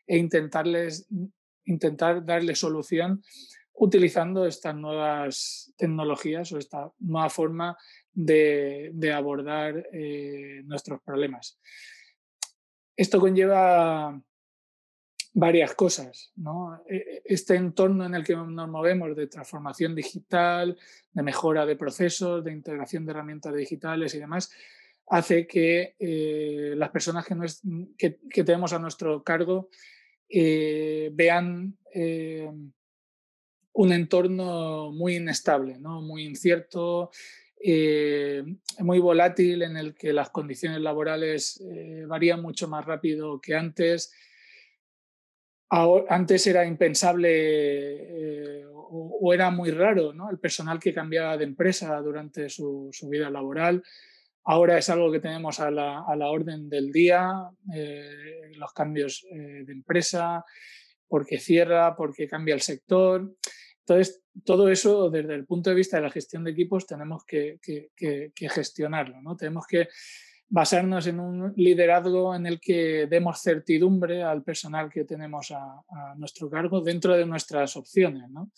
e 0.05 0.17
intentarles, 0.17 1.07
intentar 1.65 2.23
darle 2.23 2.55
solución 2.55 3.23
utilizando 3.73 4.45
estas 4.45 4.75
nuevas 4.75 5.73
tecnologías 5.77 6.51
o 6.51 6.57
esta 6.57 6.91
nueva 6.99 7.29
forma 7.29 7.77
de, 8.13 9.13
abordar 9.13 9.88
eh, 9.91 10.62
nuestros 10.65 11.02
problemas. 11.02 11.60
Esto 12.95 13.19
conlleva 13.19 14.22
varias 15.34 15.74
cosas. 15.76 16.34
E, 16.89 16.95
e, 16.95 17.22
este 17.26 17.56
entorno 17.56 18.06
en 18.06 18.15
el 18.15 18.24
que 18.24 18.36
nos 18.36 18.69
movemos 18.69 19.15
de 19.15 19.28
transformación 19.28 19.95
digital, 19.95 20.78
de 21.12 21.24
mejora 21.24 21.65
de 21.65 21.76
procesos, 21.76 22.43
de 22.43 22.52
integración 22.52 23.06
de 23.06 23.12
herramientas 23.12 23.56
digitales 23.56 24.13
y 24.15 24.19
demás, 24.19 24.52
hace 25.08 25.48
que 25.48 25.95
eh, 25.98 26.74
las 26.76 26.89
personas 26.89 27.26
que, 27.26 28.43
tenemos 28.43 28.74
a 28.74 28.80
nuestro 28.80 29.24
cargo 29.24 29.69
eh, 30.30 31.10
vean 31.13 31.78
un 33.80 33.93
entorno 33.93 34.91
muy 34.91 35.15
inestable, 35.15 35.78
¿no? 35.80 36.02
muy 36.02 36.26
incierto, 36.26 37.12
eh, 37.62 38.43
muy 38.80 39.00
volátil 39.00 39.63
en 39.63 39.76
el 39.76 39.93
que 39.93 40.13
las 40.13 40.30
condiciones 40.30 40.80
laborales 40.80 41.62
eh, 41.62 42.06
varían 42.08 42.41
mucho 42.41 42.69
más 42.69 42.86
rápido 42.86 43.41
que 43.41 43.56
antes. 43.56 44.13
antes 45.69 46.48
era 46.48 46.65
impensable 46.65 47.30
eh, 48.62 48.65
o, 48.65 49.34
era 49.34 49.52
muy 49.52 49.72
raro 49.72 50.13
¿no? 50.13 50.30
el 50.30 50.39
personal 50.39 50.80
que 50.80 50.93
cambiaba 50.93 51.38
de 51.38 51.43
empresa 51.43 52.00
durante 52.02 52.50
su, 52.50 52.91
vida 53.10 53.30
laboral. 53.30 53.84
Ahora 54.45 54.78
es 54.78 54.89
algo 54.89 55.12
que 55.12 55.19
tenemos 55.19 55.60
a 55.60 55.69
la, 55.69 56.06
a 56.08 56.15
la 56.15 56.30
orden 56.30 56.69
del 56.69 56.91
día, 56.91 57.52
los 58.56 58.74
cambios 58.74 59.24
de 59.30 59.72
empresa, 59.72 60.43
porque 61.08 61.39
cierra, 61.39 61.95
porque 61.95 62.28
cambia 62.28 62.56
el 62.56 62.62
sector. 62.62 63.36
Entonces, 63.82 64.24
todo 64.43 64.69
eso 64.69 65.10
desde 65.10 65.36
el 65.36 65.45
punto 65.45 65.69
de 65.69 65.75
vista 65.75 65.97
de 65.97 66.04
la 66.04 66.12
gestión 66.12 66.43
de 66.43 66.52
equipos 66.52 66.86
tenemos 66.86 67.23
que, 67.25 67.60
gestionarlo, 68.36 69.21
¿no? 69.21 69.36
Tenemos 69.36 69.65
que 69.67 69.89
basarnos 70.47 71.06
en 71.08 71.19
un 71.19 71.54
liderazgo 71.56 72.36
en 72.36 72.47
el 72.47 72.60
que 72.60 73.08
demos 73.08 73.41
certidumbre 73.41 74.23
al 74.23 74.43
personal 74.43 74.89
que 74.89 75.06
tenemos 75.06 75.52
a, 75.52 75.84
nuestro 76.17 76.49
cargo 76.49 76.82
dentro 76.82 77.15
de 77.15 77.25
nuestras 77.25 77.75
opciones, 77.78 78.30
¿no? 78.30 78.52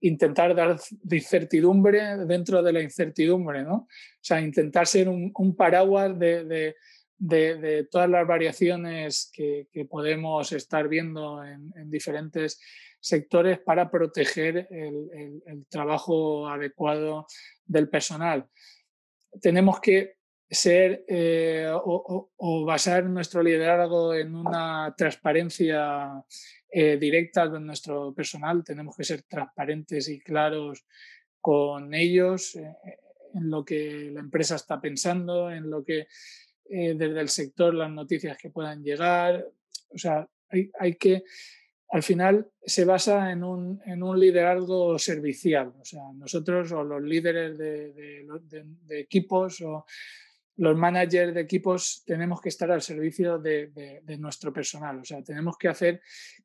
Intentar 0.00 0.54
dar 0.54 0.78
certidumbre 1.20 2.18
dentro 2.24 2.62
de 2.62 2.72
la 2.72 2.82
incertidumbre, 2.82 3.62
¿no? 3.62 3.74
O 3.74 3.88
sea, 4.20 4.40
intentar 4.40 4.86
ser 4.86 5.08
un, 5.08 5.56
paraguas 5.56 6.18
de, 6.18 6.74
de, 7.18 7.88
todas 7.90 8.08
las 8.08 8.26
variaciones 8.26 9.30
que, 9.32 9.66
podemos 9.90 10.52
estar 10.52 10.88
viendo 10.88 11.44
en, 11.44 11.90
diferentes 11.90 12.60
sectores 13.00 13.58
para 13.58 13.90
proteger 13.90 14.68
el, 14.70 15.66
trabajo 15.68 16.48
adecuado 16.48 17.26
del 17.64 17.88
personal. 17.88 18.48
Tenemos 19.40 19.80
que 19.80 20.18
ser 20.50 21.04
eh, 21.06 21.68
o, 21.70 22.64
basar 22.64 23.04
nuestro 23.04 23.42
liderazgo 23.42 24.14
en 24.14 24.34
una 24.34 24.94
transparencia 24.96 26.24
eh, 26.70 26.96
directa 26.96 27.50
con 27.50 27.66
nuestro 27.66 28.14
personal. 28.14 28.64
Tenemos 28.64 28.96
que 28.96 29.04
ser 29.04 29.22
transparentes 29.22 30.08
y 30.08 30.20
claros 30.20 30.86
con 31.40 31.94
ellos 31.94 32.56
eh, 32.56 32.74
en 33.34 33.50
lo 33.50 33.64
que 33.64 34.10
la 34.12 34.20
empresa 34.20 34.56
está 34.56 34.80
pensando, 34.80 35.50
en 35.50 35.70
lo 35.70 35.84
que 35.84 36.06
desde 36.70 37.20
el 37.20 37.30
sector 37.30 37.74
las 37.74 37.90
noticias 37.90 38.36
que 38.36 38.50
puedan 38.50 38.82
llegar. 38.82 39.46
O 39.90 39.96
sea, 39.96 40.28
hay, 40.50 40.94
que, 40.94 41.24
al 41.90 42.02
final 42.02 42.50
se 42.64 42.84
basa 42.84 43.32
en 43.32 43.42
un, 43.44 43.80
en 43.86 44.02
un, 44.02 44.18
liderazgo 44.18 44.98
servicial. 44.98 45.72
O 45.80 45.84
sea, 45.84 46.02
nosotros 46.14 46.70
o 46.72 46.84
los 46.84 47.02
líderes 47.02 47.56
de, 47.56 48.26
equipos 48.90 49.60
o 49.62 49.86
los 50.56 50.76
managers 50.76 51.34
de 51.34 51.40
equipos 51.40 52.02
tenemos 52.04 52.40
que 52.40 52.50
estar 52.50 52.70
al 52.70 52.82
servicio 52.82 53.38
de, 53.38 54.02
nuestro 54.18 54.52
personal. 54.52 54.98
O 54.98 55.04
sea, 55.04 55.22
tenemos 55.22 55.56
que 55.56 55.68
hacer 55.68 56.02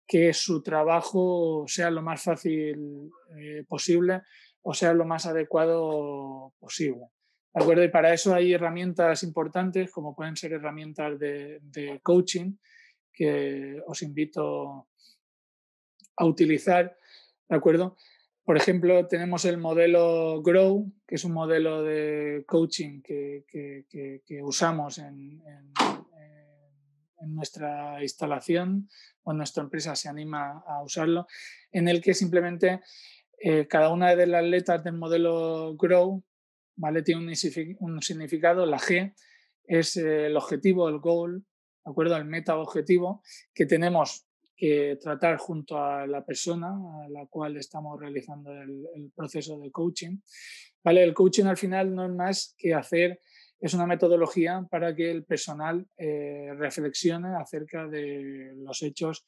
que 0.07 0.33
su 0.33 0.61
trabajo 0.63 1.65
sea 1.67 1.91
lo 1.91 2.01
más 2.01 2.23
fácil 2.23 3.09
eh, 3.37 3.65
posible 3.67 4.21
o 4.63 4.73
sea 4.73 4.93
lo 4.93 5.05
más 5.05 5.25
adecuado 5.25 6.53
posible. 6.59 7.07
¿De 7.53 7.61
acuerdo? 7.61 7.83
Y 7.83 7.89
para 7.89 8.13
eso 8.13 8.33
hay 8.33 8.53
herramientas 8.53 9.21
importantes, 9.23 9.91
como 9.91 10.15
pueden 10.15 10.35
ser 10.35 10.53
herramientas 10.53 11.19
de, 11.19 11.99
coaching, 12.01 12.55
que 13.11 13.79
os 13.85 14.01
invito 14.01 14.87
a 16.15 16.25
utilizar. 16.25 16.97
¿De 17.49 17.55
acuerdo? 17.55 17.95
Por 18.43 18.57
ejemplo, 18.57 19.07
tenemos 19.07 19.45
el 19.45 19.57
modelo 19.57 20.41
Grow, 20.41 20.91
que 21.07 21.15
es 21.15 21.23
un 21.23 21.33
modelo 21.33 21.83
de 21.83 22.43
coaching 22.45 23.01
que, 23.01 23.45
usamos 24.43 24.97
en, 24.97 25.41
nuestra 27.25 28.01
instalación 28.01 28.89
o 29.23 29.31
en 29.31 29.37
nuestra 29.37 29.63
empresa 29.63 29.95
se 29.95 30.09
anima 30.09 30.61
a 30.67 30.83
usarlo, 30.83 31.25
en 31.71 31.87
el 31.87 32.01
que 32.01 32.13
simplemente 32.13 32.81
eh, 33.39 33.65
cada 33.65 33.89
una 33.89 34.13
de 34.13 34.27
las 34.27 34.43
letras 34.43 34.83
del 34.83 34.95
modelo 34.95 35.75
Grow 35.77 36.21
¿vale? 36.75 37.03
Tiene 37.03 37.21
un, 37.79 38.01
significado, 38.01 38.65
la 38.65 38.79
G 38.79 39.13
es 39.65 39.97
el 39.97 40.35
objetivo, 40.35 40.89
el 40.89 40.99
goal, 40.99 41.45
¿de 41.85 41.91
acuerdo? 41.91 42.15
El 42.17 42.25
meta 42.25 42.57
objetivo 42.57 43.21
que 43.53 43.65
tenemos 43.65 44.27
que 44.55 44.97
tratar 45.01 45.37
junto 45.37 45.77
a 45.77 46.05
la 46.07 46.23
persona 46.25 46.69
a 47.03 47.09
la 47.09 47.25
cual 47.27 47.57
estamos 47.57 47.99
realizando 47.99 48.51
el, 48.51 49.11
proceso 49.15 49.59
de 49.59 49.71
coaching. 49.71 50.17
¿Vale? 50.83 51.03
El 51.03 51.13
coaching 51.13 51.45
al 51.45 51.57
final 51.57 51.93
no 51.93 52.05
es 52.05 52.11
más 52.11 52.55
que 52.57 52.73
hacer, 52.73 53.19
es 53.59 53.73
una 53.73 53.87
metodología 53.87 54.65
para 54.69 54.93
que 54.93 55.09
el 55.09 55.23
personal 55.23 55.87
eh, 55.97 56.51
reflexione 56.57 57.35
acerca 57.35 57.87
de 57.87 58.53
los 58.57 58.81
hechos 58.81 59.25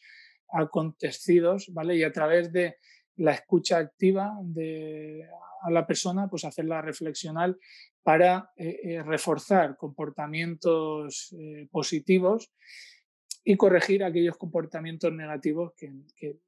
acontecidos, 0.50 1.70
¿vale? 1.72 1.96
Y 1.96 2.04
a 2.04 2.12
través 2.12 2.52
de 2.52 2.78
la 3.18 3.32
escucha 3.32 3.78
activa 3.78 4.34
de, 4.42 5.26
a 5.62 5.72
la 5.72 5.88
persona, 5.88 6.28
pues 6.28 6.46
hacerla 6.46 6.82
reflexionar 6.82 7.56
para 8.04 8.52
eh, 8.56 8.80
eh, 8.84 9.04
reforzar 9.04 9.78
comportamientos 9.78 11.34
eh, 11.40 11.68
positivos 11.72 12.52
y 13.48 13.56
corregir 13.56 14.04
aquellos 14.04 14.38
comportamientos 14.38 15.14
negativos 15.14 15.74
que, 15.76 16.40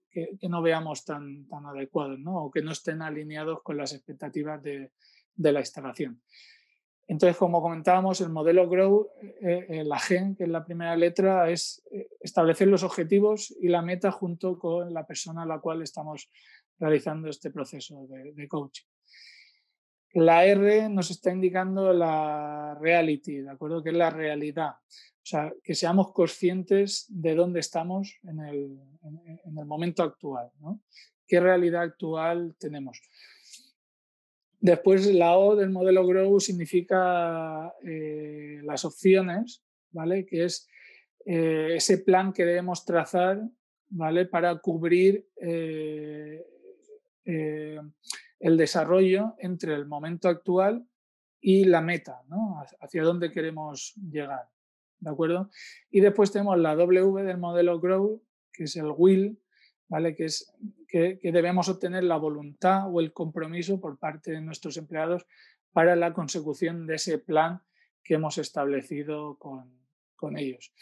no 0.49 0.63
veamos 0.63 1.05
tan, 1.05 1.47
tan 1.47 1.67
adecuados 1.67 2.17
¿no? 2.19 2.45
o 2.45 2.51
que 2.51 2.63
no 2.63 2.71
estén 2.71 3.03
alineados 3.03 3.61
con 3.61 3.77
las 3.77 3.93
expectativas 3.93 4.61
de, 4.63 4.91
la 5.35 5.59
instalación. 5.59 6.19
Entonces, 7.07 7.37
como 7.37 7.61
comentábamos, 7.61 8.19
el 8.19 8.29
modelo 8.29 8.67
Grow, 8.67 9.11
la 9.41 9.99
G, 9.99 10.35
que 10.35 10.43
es 10.43 10.49
la 10.49 10.65
primera 10.65 10.95
letra, 10.97 11.49
es 11.51 11.83
establecer 12.19 12.67
los 12.67 12.81
objetivos 12.81 13.55
y 13.61 13.67
la 13.67 13.83
meta 13.83 14.11
junto 14.11 14.57
con 14.57 14.91
la 14.91 15.05
persona 15.05 15.43
a 15.43 15.45
la 15.45 15.59
cual 15.59 15.83
estamos 15.83 16.29
realizando 16.79 17.29
este 17.29 17.51
proceso 17.51 18.07
de, 18.07 18.47
coaching. 18.47 18.85
La 20.13 20.45
R 20.45 20.89
nos 20.89 21.11
está 21.11 21.31
indicando 21.31 21.93
la 21.93 22.75
reality, 22.81 23.41
¿de 23.41 23.51
acuerdo? 23.51 23.83
Que 23.83 23.91
es 23.91 23.95
la 23.95 24.09
realidad. 24.09 24.75
O 25.27 25.29
sea, 25.29 25.53
que 25.61 25.75
seamos 25.75 26.13
conscientes 26.13 27.05
de 27.09 27.35
dónde 27.35 27.59
estamos 27.59 28.17
en 28.23 28.39
el, 28.39 28.79
en, 29.43 29.57
el 29.57 29.65
momento 29.65 30.01
actual, 30.01 30.49
¿no? 30.61 30.79
¿Qué 31.27 31.41
realidad 31.41 31.81
actual 31.81 32.55
tenemos? 32.57 33.01
Después, 34.61 35.05
la 35.13 35.37
O 35.37 35.57
del 35.57 35.69
modelo 35.69 36.07
Grow 36.07 36.39
significa 36.39 37.73
eh, 37.83 38.61
las 38.63 38.85
opciones, 38.85 39.65
¿vale? 39.91 40.25
Que 40.25 40.45
es 40.45 40.65
eh, 41.25 41.73
ese 41.75 41.97
plan 41.97 42.31
que 42.31 42.45
debemos 42.45 42.85
trazar, 42.85 43.41
¿vale? 43.89 44.27
Para 44.27 44.57
cubrir 44.59 45.27
eh, 45.41 46.41
el 47.25 48.55
desarrollo 48.55 49.35
entre 49.39 49.73
el 49.73 49.87
momento 49.87 50.29
actual 50.29 50.87
y 51.41 51.65
la 51.65 51.81
meta, 51.81 52.21
¿no? 52.29 52.63
hacia 52.79 53.03
dónde 53.03 53.29
queremos 53.29 53.93
llegar. 53.95 54.47
¿De 54.99 55.09
acuerdo? 55.09 55.49
Y 55.91 55.99
después 55.99 56.31
tenemos 56.31 56.57
la 56.57 56.75
W 56.75 57.23
del 57.23 57.37
modelo 57.37 57.79
Grow, 57.79 58.23
que 58.51 58.63
es 58.63 58.75
el 58.75 58.91
will, 58.97 59.39
¿vale? 59.87 60.15
Que 60.15 60.25
es 60.25 60.51
que, 60.87 61.19
debemos 61.21 61.69
obtener 61.69 62.03
la 62.03 62.17
voluntad 62.17 62.91
o 62.91 62.99
el 62.99 63.13
compromiso 63.13 63.79
por 63.79 63.99
parte 63.99 64.31
de 64.31 64.41
nuestros 64.41 64.77
empleados 64.77 65.25
para 65.71 65.95
la 65.95 66.13
consecución 66.13 66.87
de 66.87 66.95
ese 66.95 67.19
plan 67.19 67.61
que 68.03 68.15
hemos 68.15 68.37
establecido 68.37 69.37
con, 69.37 69.71
con 70.15 70.37
ellos. 70.37 70.73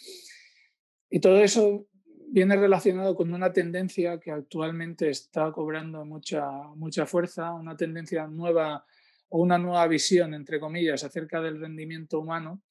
Y 1.10 1.20
todo 1.20 1.40
eso 1.40 1.88
viene 2.30 2.56
relacionado 2.56 3.16
con 3.16 3.34
una 3.34 3.52
tendencia 3.52 4.20
que 4.20 4.32
actualmente 4.32 5.10
está 5.10 5.52
cobrando 5.52 6.06
mucha, 6.06 6.50
mucha 6.76 7.06
fuerza, 7.06 7.54
una 7.54 7.76
tendencia 7.76 8.28
nueva 8.28 8.86
o 9.30 9.42
una 9.42 9.58
nueva 9.58 9.88
visión, 9.88 10.34
entre 10.34 10.60
comillas, 10.60 11.04
acerca 11.04 11.42
del 11.42 11.60
rendimiento 11.60 12.20
humano, 12.20 12.62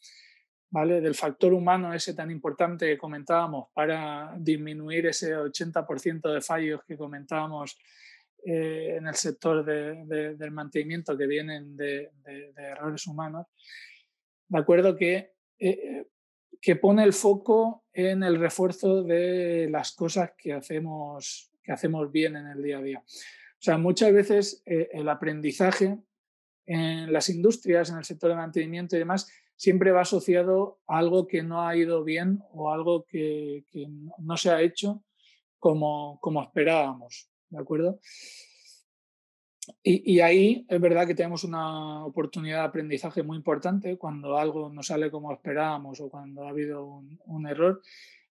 ¿vale? 0.74 1.00
del 1.00 1.14
factor 1.14 1.52
humano 1.52 1.94
ese 1.94 2.14
tan 2.14 2.32
importante 2.32 2.87
que 2.87 2.98
comentábamos 2.98 3.68
para 3.72 4.34
disminuir 4.37 5.06
ese 5.06 5.37
80% 5.37 6.34
de 6.34 6.40
fallos 6.40 6.80
que 6.84 6.96
comentábamos 6.96 7.78
eh, 8.44 8.96
en 8.98 9.06
el 9.06 9.14
sector 9.14 9.64
del 9.64 10.50
mantenimiento 10.50 11.16
que 11.16 11.28
vienen 11.28 11.76
de, 11.76 12.10
errores 12.56 13.06
humanos. 13.06 13.46
De 14.48 14.58
acuerdo 14.58 14.96
que 14.96 15.34
eh, 15.60 16.08
que 16.60 16.74
pone 16.74 17.04
el 17.04 17.12
foco 17.12 17.84
en 17.92 18.24
el 18.24 18.40
refuerzo 18.40 19.04
de 19.04 19.68
las 19.70 19.92
cosas 19.92 20.32
que 20.37 20.54
hacemos, 20.54 21.52
que 21.62 21.70
hacemos 21.70 22.10
bien 22.10 22.37
en 22.37 22.48
el 22.48 22.62
día 22.62 22.78
a 22.78 22.82
día. 22.82 22.98
O 22.98 23.62
sea, 23.64 23.78
muchas 23.78 24.12
veces 24.12 24.62
eh, 24.66 24.88
el 24.92 25.08
aprendizaje 25.08 25.98
en 26.66 27.12
las 27.12 27.29
industrias, 27.29 27.90
en 27.90 27.98
el 27.98 28.05
sector 28.05 28.31
de 28.31 28.37
mantenimiento 28.37 28.96
y 28.96 29.00
demás, 29.00 29.31
siempre 29.57 29.92
va 29.92 30.03
asociado 30.03 30.81
a 30.87 30.98
algo 30.98 31.27
que 31.27 31.42
no 31.42 31.66
ha 31.66 31.77
ido 31.77 32.05
bien 32.05 32.42
o 32.53 32.72
algo 32.72 33.05
que, 33.05 33.64
no 34.18 34.37
se 34.37 34.50
ha 34.50 34.62
hecho 34.62 35.03
como, 35.59 36.18
como 36.20 36.42
esperábamos. 36.42 37.31
¿De 37.50 37.61
acuerdo? 37.61 38.00
Y, 39.83 40.20
ahí 40.20 40.66
es 40.68 40.81
verdad 40.81 41.07
que 41.07 41.14
tenemos 41.14 41.44
una 41.44 42.05
oportunidad 42.05 42.59
de 42.59 42.64
aprendizaje 42.64 43.22
muy 43.22 43.37
importante 43.37 43.96
cuando 43.96 44.37
algo 44.37 44.68
no 44.68 44.83
sale 44.83 45.11
como 45.11 45.33
esperábamos 45.33 46.00
o 46.00 46.11
cuando 46.11 46.44
ha 46.44 46.50
habido 46.50 47.03
un, 47.24 47.46
error, 47.46 47.81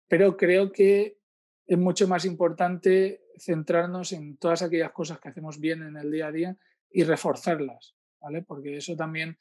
pero 0.07 0.37
creo 0.37 0.73
que 0.73 1.19
es 1.67 1.79
mucho 1.79 2.09
más 2.09 2.25
importante 2.25 3.21
centrarnos 3.39 4.13
en 4.13 4.39
todas 4.39 4.63
aquellas 4.63 4.93
cosas 4.93 5.21
que 5.21 5.29
hacemos 5.29 5.61
bien 5.61 5.83
en 5.83 5.97
el 5.97 6.11
día 6.11 6.29
a 6.29 6.33
día 6.33 6.57
y 6.91 7.05
reforzarlas, 7.05 7.95
Porque 8.47 8.77
eso 8.77 8.97
también 8.97 9.37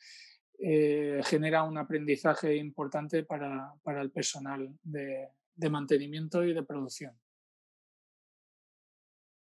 eh, 0.59 1.21
genera 1.25 1.63
un 1.63 1.77
aprendizaje 1.77 2.55
importante 2.55 3.23
para, 3.23 3.73
el 4.01 4.11
personal 4.11 4.69
de 4.83 5.69
mantenimiento 5.69 6.43
y 6.43 6.53
de 6.53 6.63
producción. 6.63 7.17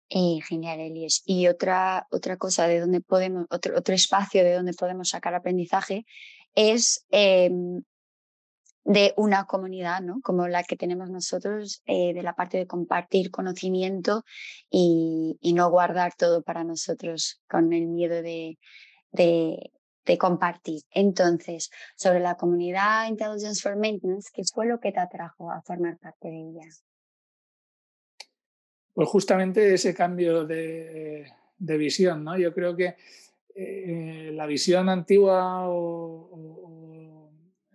Eh, 0.09 0.39
genial, 0.47 0.79
Elies. 0.79 1.21
Y 1.25 1.47
otra, 1.47 2.07
otra 2.11 2.37
cosa 2.37 2.67
de 2.67 2.79
donde 2.79 3.01
podemos, 3.01 3.45
otro, 3.49 3.77
otro 3.77 3.93
espacio 3.93 4.43
de 4.43 4.53
donde 4.53 4.73
podemos 4.73 5.09
sacar 5.09 5.35
aprendizaje 5.35 6.05
es 6.55 7.05
em, 7.09 7.81
de 8.85 9.13
una 9.17 9.45
comunidad, 9.45 10.01
¿no? 10.01 10.21
Como 10.23 10.47
la 10.47 10.63
que 10.63 10.77
tenemos 10.77 11.09
nosotros, 11.09 11.81
eh, 11.85 12.13
de 12.13 12.23
la 12.23 12.35
parte 12.35 12.57
de 12.57 12.67
compartir 12.67 13.31
conocimiento 13.31 14.23
y, 14.69 15.37
no 15.53 15.69
guardar 15.69 16.13
todo 16.15 16.41
para 16.41 16.63
nosotros 16.63 17.41
con 17.49 17.73
el 17.73 17.87
miedo 17.87 18.21
de, 18.21 18.57
de, 19.17 19.71
de 20.08 20.17
compartir. 20.17 20.82
Entonces, 20.91 21.69
sobre 21.95 22.19
la 22.19 22.36
comunidad 22.36 23.08
Intelligence 23.08 23.62
for 23.62 23.75
Maintenance, 23.75 24.30
¿qué 24.34 24.41
fue 24.51 24.65
lo 24.65 24.80
que 24.80 24.91
te 24.91 24.99
atrajo 24.99 25.51
a 25.51 25.62
formar 25.62 25.97
parte 25.99 26.30
de 26.30 26.49
ella? 26.49 26.67
Pues 28.93 29.10
justamente 29.10 29.73
ese 29.73 29.93
cambio 29.93 30.45
de, 30.45 31.32
visión, 31.60 32.23
¿no? 32.23 32.38
Yo 32.38 32.51
creo 32.53 32.75
que 32.75 32.95
eh, 33.53 34.32
la 34.34 34.47
visión 34.47 34.89
antigua 34.89 35.67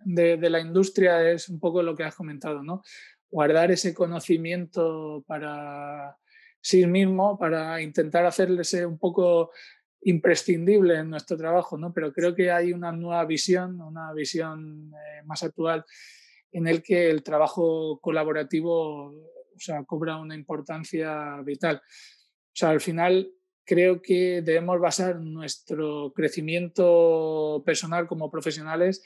de, 0.03 0.37
de, 0.37 0.49
la 0.49 0.59
industria 0.59 1.29
es 1.31 1.47
un 1.47 1.59
poco 1.59 1.81
lo 1.81 1.95
que 1.95 2.03
has 2.03 2.15
comentado, 2.15 2.61
¿no? 2.61 2.81
Guardar 3.29 3.71
ese 3.71 3.93
conocimiento 3.93 5.23
para 5.25 6.17
sí 6.59 6.85
mismo, 6.87 7.37
para 7.37 7.81
intentar 7.81 8.25
hacerle 8.25 8.63
un 8.85 8.97
poco 8.97 9.51
imprescindible 10.05 10.99
en 10.99 11.09
nuestro 11.09 11.37
trabajo, 11.37 11.77
¿no? 11.77 11.93
Pero 11.93 12.11
creo 12.13 12.35
que 12.35 12.51
hay 12.51 12.73
una 12.73 12.91
nueva 12.91 13.25
visión, 13.25 13.79
una 13.81 14.13
visión 14.13 14.91
eh, 14.93 15.23
más 15.25 15.43
actual 15.43 15.85
en 16.51 16.67
el 16.67 16.83
que 16.83 17.09
el 17.09 17.23
trabajo 17.23 17.99
colaborativo 17.99 19.07
o 19.07 19.85
cobra 19.85 20.17
una 20.17 20.35
importancia 20.35 21.41
vital. 21.41 21.77
O 21.77 22.55
sea, 22.55 22.69
al 22.69 22.81
final 22.81 23.31
creo 23.65 24.01
que 24.01 24.41
debemos 24.41 24.79
basar 24.79 25.19
nuestro 25.19 26.11
crecimiento 26.13 27.63
personal 27.65 28.07
como 28.07 28.29
profesionales 28.29 29.03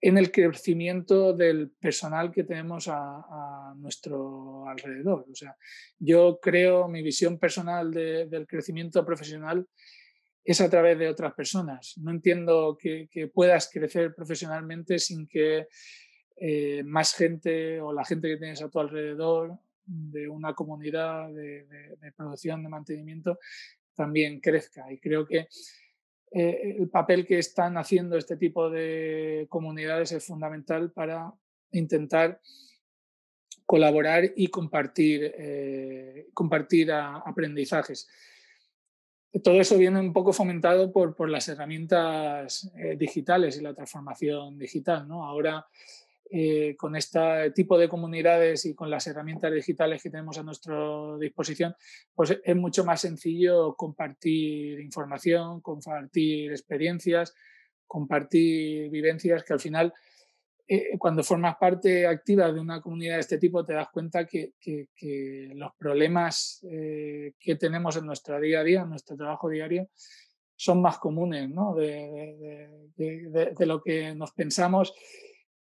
en 0.00 0.16
el 0.16 0.30
crecimiento 0.30 1.32
del 1.32 1.70
personal 1.70 2.30
que 2.30 2.44
tenemos 2.44 2.88
a, 2.88 3.74
nuestro 3.76 4.66
alrededor. 4.68 5.26
O 5.30 5.34
sea, 5.34 5.56
yo 5.98 6.38
creo, 6.40 6.88
mi 6.88 7.02
visión 7.02 7.38
personal 7.38 7.90
del 7.92 8.46
crecimiento 8.46 9.04
profesional 9.04 9.66
es 10.44 10.60
a 10.60 10.70
través 10.70 10.98
de 10.98 11.08
otras 11.08 11.34
personas. 11.34 11.94
No 11.98 12.10
entiendo 12.10 12.76
que, 12.80 13.08
puedas 13.32 13.70
crecer 13.72 14.14
profesionalmente 14.14 14.98
sin 14.98 15.26
que 15.26 15.68
eh, 16.36 16.82
más 16.84 17.14
gente 17.14 17.80
o 17.80 17.92
la 17.92 18.04
gente 18.04 18.28
que 18.28 18.36
tienes 18.36 18.62
a 18.62 18.70
tu 18.70 18.78
alrededor 18.78 19.58
de 19.84 20.28
una 20.28 20.54
comunidad 20.54 21.32
de, 21.32 21.66
de 21.66 22.12
producción, 22.16 22.62
de 22.62 22.68
mantenimiento, 22.68 23.38
también 23.94 24.40
crezca. 24.40 24.90
Y 24.92 24.98
creo 24.98 25.26
que 25.26 25.48
eh, 26.30 26.76
el 26.78 26.88
papel 26.88 27.26
que 27.26 27.38
están 27.38 27.76
haciendo 27.78 28.16
este 28.16 28.36
tipo 28.36 28.70
de 28.70 29.46
comunidades 29.48 30.12
es 30.12 30.26
fundamental 30.26 30.90
para 30.90 31.32
intentar 31.72 32.40
colaborar 33.64 34.24
y 34.34 34.48
compartir, 34.48 35.34
eh, 35.36 36.28
compartir 36.32 36.90
aprendizajes. 36.90 38.08
Todo 39.42 39.60
eso 39.60 39.76
viene 39.76 40.00
un 40.00 40.12
poco 40.12 40.32
fomentado 40.32 40.90
por, 40.90 41.28
las 41.28 41.48
herramientas 41.48 42.72
eh, 42.76 42.96
digitales 42.96 43.58
y 43.58 43.60
la 43.60 43.74
transformación 43.74 44.58
digital. 44.58 45.06
¿no? 45.06 45.24
Ahora 45.24 45.66
eh, 46.30 46.76
con 46.76 46.94
este 46.94 47.50
tipo 47.54 47.78
de 47.78 47.88
comunidades 47.88 48.66
y 48.66 48.74
con 48.74 48.90
las 48.90 49.06
herramientas 49.06 49.50
digitales 49.50 50.02
que 50.02 50.10
tenemos 50.10 50.36
a 50.36 50.42
nuestra 50.42 50.76
disposición, 51.18 51.74
pues 52.14 52.38
es 52.44 52.56
mucho 52.56 52.84
más 52.84 53.00
sencillo 53.00 53.74
compartir 53.74 54.78
información, 54.78 55.62
compartir 55.62 56.50
experiencias, 56.50 57.34
compartir 57.86 58.90
vivencias 58.90 59.42
que 59.42 59.54
al 59.54 59.60
final, 59.60 59.94
eh, 60.66 60.98
cuando 60.98 61.24
formas 61.24 61.56
parte 61.56 62.06
activa 62.06 62.52
de 62.52 62.60
una 62.60 62.82
comunidad 62.82 63.14
de 63.14 63.20
este 63.20 63.38
tipo, 63.38 63.64
te 63.64 63.72
das 63.72 63.88
cuenta 63.88 64.26
que, 64.26 64.52
los 65.54 65.72
problemas 65.78 66.62
eh, 66.70 67.32
que 67.40 67.56
tenemos 67.56 67.96
en 67.96 68.04
nuestro 68.04 68.38
día 68.38 68.60
a 68.60 68.64
día, 68.64 68.82
en 68.82 68.90
nuestro 68.90 69.16
trabajo 69.16 69.48
diario, 69.48 69.88
son 70.54 70.82
más 70.82 70.98
comunes 70.98 71.48
¿no? 71.48 71.74
de, 71.74 72.90
de 72.96 73.66
lo 73.66 73.80
que 73.80 74.14
nos 74.14 74.32
pensamos 74.32 74.92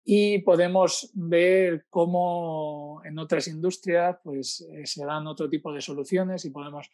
y 0.04 0.38
podemos 0.40 1.10
ver 1.14 1.86
cómo 1.90 3.02
en 3.04 3.18
otras 3.18 3.48
industrias 3.48 4.16
pues, 4.24 4.66
eh, 4.72 4.86
se 4.86 5.04
dan 5.04 5.26
otro 5.26 5.48
tipo 5.48 5.72
de 5.72 5.80
soluciones 5.80 6.44
y 6.44 6.50
podemos 6.50 6.90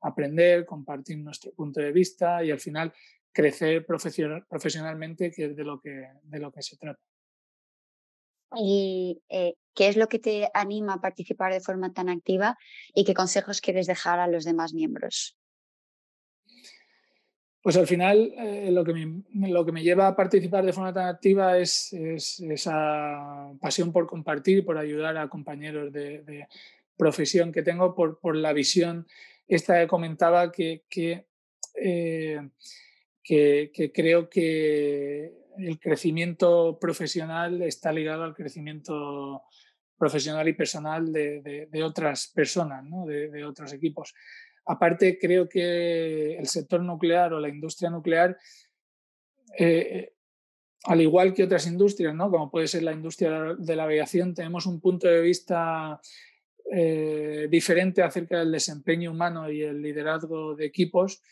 aprender, 0.00 0.64
compartir 0.66 1.18
nuestro 1.18 1.52
punto 1.52 1.80
de 1.80 1.92
vista 1.92 2.42
y 2.44 2.50
al 2.50 2.60
final 2.60 2.92
crecer 3.32 3.86
profesionalmente, 3.86 5.30
que 5.30 5.46
es 5.46 5.56
de 5.56 5.64
lo 5.64 5.80
que, 5.80 6.08
de 6.22 6.38
lo 6.38 6.50
que 6.50 6.62
se 6.62 6.76
trata. 6.76 7.00
¿Y 8.56 9.20
eh, 9.28 9.54
qué 9.74 9.88
es 9.88 9.96
lo 9.96 10.08
que 10.08 10.18
te 10.18 10.48
anima 10.54 10.94
a 10.94 11.00
participar 11.00 11.52
de 11.52 11.60
forma 11.60 11.92
tan 11.92 12.08
activa 12.08 12.56
y 12.94 13.04
qué 13.04 13.14
consejos 13.14 13.60
quieres 13.60 13.86
dejar 13.86 14.18
a 14.20 14.26
los 14.26 14.44
demás 14.44 14.72
miembros? 14.72 15.36
Pues 17.60 17.76
al 17.76 17.86
final 17.86 18.32
eh, 18.38 18.70
lo, 18.70 18.84
que 18.84 18.92
me, 18.94 19.48
lo 19.48 19.64
que 19.64 19.72
me 19.72 19.82
lleva 19.82 20.06
a 20.06 20.16
participar 20.16 20.64
de 20.64 20.72
forma 20.72 20.92
tan 20.92 21.08
activa 21.08 21.58
es, 21.58 21.92
esa 21.92 23.52
pasión 23.60 23.92
por 23.92 24.06
compartir, 24.06 24.64
por 24.64 24.78
ayudar 24.78 25.16
a 25.16 25.28
compañeros 25.28 25.92
de, 25.92 26.46
profesión 26.96 27.52
que 27.52 27.62
tengo, 27.62 27.94
por, 27.94 28.18
por, 28.18 28.34
la 28.34 28.52
visión 28.52 29.06
esta 29.46 29.80
que 29.80 29.86
comentaba 29.86 30.50
que, 30.50 30.84
eh, 31.74 32.48
que, 33.22 33.70
que, 33.72 33.92
creo 33.92 34.28
que 34.28 35.32
el 35.58 35.78
crecimiento 35.78 36.78
profesional 36.80 37.62
está 37.62 37.92
ligado 37.92 38.24
al 38.24 38.34
crecimiento 38.34 39.42
profesional 39.96 40.48
y 40.48 40.54
personal 40.54 41.12
de, 41.12 41.82
otras 41.84 42.28
personas, 42.28 42.84
de 43.06 43.44
otros 43.44 43.72
equipos. 43.72 44.14
Aparte, 44.68 45.18
creo 45.18 45.48
que 45.48 46.36
el 46.36 46.46
sector 46.46 46.82
nuclear 46.82 47.32
o 47.32 47.40
la 47.40 47.48
industria 47.48 47.88
nuclear, 47.88 48.36
eh, 49.58 50.12
al 50.84 51.00
igual 51.00 51.32
que 51.32 51.44
otras 51.44 51.66
industrias, 51.66 52.14
¿no? 52.14 52.30
como 52.30 52.50
puede 52.50 52.68
ser 52.68 52.82
la 52.82 52.92
industria 52.92 53.56
de 53.58 53.76
la 53.76 53.84
aviación, 53.84 54.34
tenemos 54.34 54.66
un 54.66 54.78
punto 54.78 55.08
de 55.08 55.22
vista 55.22 55.98
eh, 56.70 57.48
diferente 57.50 58.02
acerca 58.02 58.40
del 58.40 58.52
desempeño 58.52 59.10
humano 59.10 59.50
y 59.50 59.62
el 59.62 59.80
liderazgo 59.80 60.54
de 60.54 60.66
equipos 60.66 61.22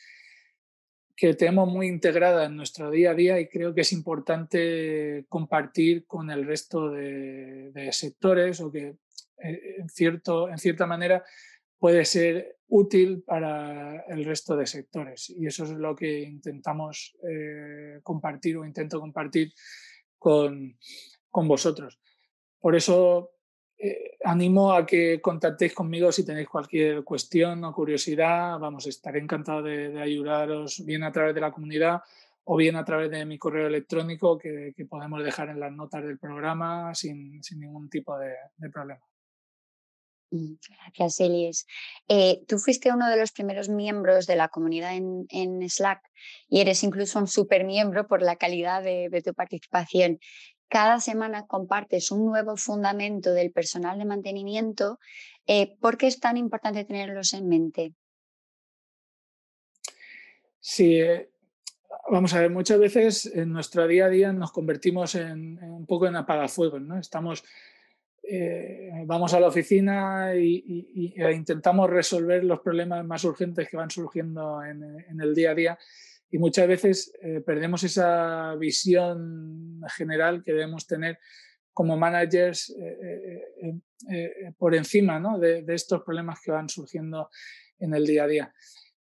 que 1.15 1.35
tenemos 1.35 1.69
muy 1.69 1.89
integrada 1.89 2.47
en 2.47 2.57
nuestro 2.57 2.91
día 2.91 3.11
a 3.11 3.15
día 3.15 3.39
y 3.39 3.49
creo 3.49 3.75
que 3.75 3.83
es 3.83 3.93
importante 3.93 5.27
compartir 5.29 6.07
con 6.07 6.31
el 6.31 6.47
resto 6.47 6.91
de, 6.91 7.91
sectores 7.93 8.61
o 8.61 8.73
que 8.73 8.97
eh, 9.43 9.77
en, 9.79 9.89
cierto, 9.91 10.49
en 10.49 10.57
cierta 10.57 10.87
manera 10.87 11.23
puede 11.79 12.05
ser 12.05 12.57
útil 12.69 13.23
para 13.23 14.05
el 14.09 14.25
resto 14.25 14.57
de 14.57 14.67
sectores. 14.67 15.31
Y 15.31 15.47
eso 15.47 15.65
es 15.65 15.71
lo 15.71 15.95
que 15.95 16.23
intentamos 16.23 17.17
eh, 17.23 18.01
compartir 18.03 18.57
o 18.57 18.65
intento 18.65 19.01
compartir 19.01 19.53
con, 20.19 20.77
con 21.31 21.49
vosotros. 21.49 22.01
Por 22.59 22.75
eso 22.75 23.31
eh, 23.79 24.17
animo 24.25 24.73
a 24.73 24.87
que 24.87 25.21
contactéis 25.21 25.75
conmigo 25.75 26.11
si 26.11 26.25
tenéis 26.25 26.49
cualquier 26.49 27.05
cuestión 27.05 27.63
o 27.65 27.73
curiosidad. 27.73 28.59
Vamos, 28.59 28.87
estaré 28.87 29.21
encantado 29.21 29.63
de, 29.63 30.01
ayudaros 30.01 30.85
bien 30.85 31.05
a 31.05 31.13
través 31.13 31.35
de 31.35 31.41
la 31.41 31.53
comunidad 31.53 32.01
o 32.45 32.57
bien 32.57 32.77
a 32.77 32.85
través 32.85 33.11
de 33.11 33.25
mi 33.27 33.39
correo 33.39 33.67
electrónico 33.67 34.39
que, 34.39 34.73
podemos 34.89 35.23
dejar 35.23 35.49
en 35.51 35.61
las 35.61 35.73
notas 35.73 36.05
del 36.05 36.19
programa 36.19 36.95
sin, 36.95 37.43
sin 37.43 37.61
ningún 37.61 37.91
tipo 37.91 38.17
de 38.19 38.71
problema. 38.73 39.03
Mm, 40.31 40.55
gracias, 40.79 41.21
Elis. 41.21 41.67
Eh, 42.09 42.43
tú 42.49 42.59
fuiste 42.59 42.93
uno 42.93 43.09
de 43.09 43.17
los 43.17 43.33
primeros 43.33 43.69
miembros 43.69 44.27
de 44.27 44.37
la 44.37 44.49
comunidad 44.49 44.93
en, 44.95 45.69
Slack 45.69 46.03
y 46.49 46.61
eres 46.61 46.83
incluso 46.83 47.19
un 47.19 47.29
super 47.29 47.65
miembro 47.65 48.07
por 48.07 48.23
la 48.23 48.37
calidad 48.37 48.83
de, 48.83 49.23
tu 49.25 49.35
participación. 49.35 50.19
Cada 50.69 50.99
semana 51.01 51.47
compartes 51.47 52.11
un 52.11 52.27
nuevo 52.27 52.57
fundamento 52.57 53.33
del 53.33 53.53
personal 53.53 53.99
de 53.99 54.05
mantenimiento. 54.05 54.99
Eh, 55.47 55.77
¿Por 55.81 55.97
qué 55.97 56.09
es 56.09 56.19
tan 56.19 56.37
importante 56.37 56.85
tenerlos 56.85 57.33
en 57.35 57.49
mente? 57.49 57.95
Sí, 60.59 61.01
eh, 61.01 61.31
vamos 62.11 62.35
a 62.35 62.41
ver, 62.41 62.51
muchas 62.51 62.81
veces 62.81 63.27
en 63.27 63.53
nuestro 63.53 63.87
día 63.87 64.07
a 64.07 64.09
día 64.09 64.33
nos 64.33 64.51
convertimos 64.51 65.15
en, 65.15 65.63
un 65.63 65.87
poco 65.87 66.09
en 66.09 66.17
apagafuegos, 66.17 66.83
¿no? 66.83 66.99
Estamos 66.99 67.45
eh, 68.29 68.91
vamos 69.07 69.33
a 69.35 69.41
la 69.41 69.47
oficina 69.47 70.35
y, 70.35 71.15
e 71.17 71.33
intentamos 71.33 71.89
resolver 71.89 72.43
los 72.43 72.59
problemas 72.59 73.05
más 73.05 73.23
urgentes 73.23 73.69
que 73.69 73.77
van 73.77 73.91
surgiendo 73.91 74.65
en, 74.65 75.21
el 75.21 75.33
día 75.33 75.53
a 75.53 75.55
día 75.55 75.79
y 76.31 76.39
muchas 76.39 76.67
veces 76.67 77.13
eh, 77.23 77.41
perdemos 77.41 77.85
esa 77.85 78.57
visión 78.57 79.81
general 79.97 80.43
que 80.43 80.53
debemos 80.53 80.89
tener 80.89 81.21
como 81.73 81.97
managers 81.97 82.75
eh, 82.81 84.53
por 84.59 84.75
encima 84.75 85.21
de, 85.39 85.65
estos 85.69 86.03
problemas 86.03 86.41
que 86.41 86.51
van 86.51 86.69
surgiendo 86.69 87.31
en 87.79 87.95
el 87.95 88.07
día 88.07 88.25
a 88.25 88.27
día. 88.27 88.55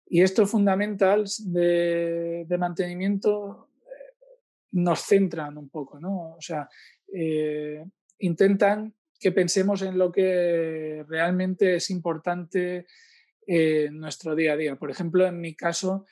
Y 0.05 0.21
estos 0.21 0.51
fundamentals 0.51 1.51
de, 1.51 2.45
de 2.47 2.57
mantenimiento 2.57 3.69
nos 4.71 4.99
centran 5.01 5.57
un 5.57 5.69
poco, 5.69 5.99
¿no? 5.99 6.35
O 6.35 6.41
sea, 6.41 6.69
intentan 8.19 8.93
que 9.19 9.31
pensemos 9.31 9.81
en 9.81 9.97
lo 9.97 10.11
que 10.11 11.03
realmente 11.07 11.75
es 11.75 11.89
importante 11.89 12.85
en 13.45 13.97
nuestro 13.99 14.35
día 14.35 14.53
a 14.53 14.57
día. 14.57 14.75
Por 14.75 14.91
ejemplo, 14.91 15.25
en 15.25 15.39
mi 15.39 15.55
caso, 15.55 16.05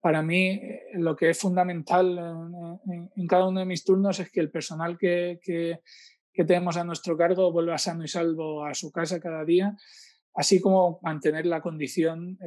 para 0.00 0.22
mí 0.22 0.60
lo 0.94 1.14
que 1.14 1.30
es 1.30 1.38
fundamental 1.38 2.18
en, 3.16 3.26
cada 3.26 3.46
uno 3.46 3.60
de 3.60 3.66
mis 3.66 3.84
turnos 3.84 4.18
es 4.18 4.30
que 4.30 4.40
el 4.40 4.50
personal 4.50 4.98
que, 4.98 5.38
que, 5.42 5.80
tenemos 6.46 6.78
a 6.78 6.84
nuestro 6.84 7.18
cargo 7.18 7.52
vuelva 7.52 7.76
sano 7.76 8.02
y 8.02 8.08
salvo 8.08 8.64
a 8.64 8.72
su 8.72 8.90
casa 8.90 9.20
cada 9.20 9.44
día, 9.44 9.76
así 10.34 10.58
como 10.58 10.98
mantener 11.02 11.44
la 11.44 11.60
condición 11.60 12.38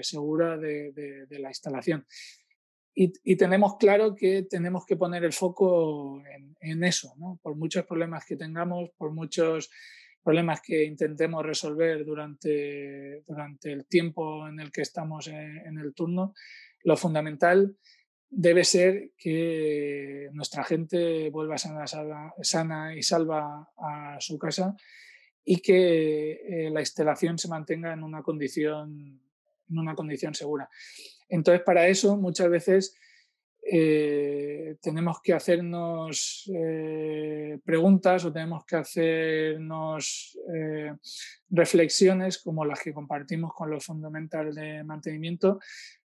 segura 0.00 0.58
de, 0.58 0.90
de, 1.28 1.38
la 1.38 1.50
instalación. 1.50 2.04
Y, 2.98 3.12
y, 3.24 3.36
tenemos 3.36 3.76
claro 3.76 4.14
que 4.14 4.42
tenemos 4.42 4.86
que 4.86 4.96
poner 4.96 5.22
el 5.22 5.34
foco 5.34 6.22
en, 6.34 6.56
en 6.60 6.82
eso, 6.82 7.14
¿no? 7.18 7.38
por 7.42 7.54
muchos 7.54 7.84
problemas 7.84 8.24
que 8.24 8.36
tengamos, 8.36 8.88
por 8.96 9.12
muchos 9.12 9.70
problemas 10.26 10.60
que 10.60 10.82
intentemos 10.82 11.46
resolver 11.46 12.04
durante, 12.04 13.22
durante 13.28 13.70
el 13.70 13.86
tiempo 13.86 14.48
en 14.48 14.58
el 14.58 14.72
que 14.72 14.82
estamos 14.82 15.28
en, 15.28 15.78
el 15.78 15.94
turno, 15.94 16.34
lo 16.82 16.96
fundamental 16.96 17.76
debe 18.28 18.64
ser 18.64 19.12
que 19.16 20.28
nuestra 20.32 20.64
gente 20.64 21.30
vuelva 21.30 21.58
sana, 21.58 21.84
sana 22.42 22.96
y 22.96 23.04
salva 23.04 23.70
a 23.78 24.16
su 24.18 24.36
casa 24.36 24.74
y 25.44 25.60
que 25.60 26.32
eh, 26.32 26.70
la 26.70 26.80
instalación 26.80 27.38
se 27.38 27.46
mantenga 27.46 27.92
en 27.92 28.02
una 28.02 28.24
condición, 28.24 29.22
en 29.70 29.78
una 29.78 29.94
condición 29.94 30.34
segura. 30.34 30.68
Entonces, 31.28 31.62
para 31.62 31.88
eso 31.88 32.16
muchas 32.16 32.48
veces 32.48 32.96
eh, 33.68 34.76
tenemos 34.80 35.20
que 35.20 35.32
hacernos 35.32 36.48
eh, 36.54 37.58
preguntas 37.64 38.24
o 38.24 38.32
tenemos 38.32 38.64
que 38.64 38.76
hacernos 38.76 40.38
eh, 40.54 40.92
reflexiones 41.50 42.38
como 42.38 42.64
las 42.64 42.80
que 42.80 42.94
compartimos 42.94 43.52
con 43.52 43.68
los 43.70 43.84
fundamentales 43.84 44.54
de 44.54 44.84
mantenimiento 44.84 45.58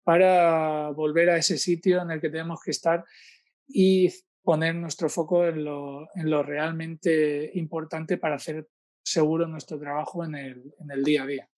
para 0.02 0.90
volver 0.90 1.30
a 1.30 1.38
ese 1.38 1.56
sitio 1.56 2.02
en 2.02 2.10
el 2.10 2.20
que 2.20 2.28
tenemos 2.28 2.60
que 2.62 2.72
estar 2.72 3.04
y 3.66 4.12
poner 4.42 4.74
nuestro 4.74 5.08
foco 5.08 5.46
en 5.46 5.64
lo, 5.64 6.08
en 6.14 6.28
lo 6.28 6.42
realmente 6.42 7.50
importante 7.54 8.18
para 8.18 8.36
hacer 8.36 8.68
seguro 9.02 9.48
nuestro 9.48 9.78
trabajo 9.78 10.24
en 10.24 10.34
el, 10.34 10.74
en 10.78 10.90
el 10.90 11.02
día 11.02 11.22
a 11.22 11.26
día. 11.26 11.48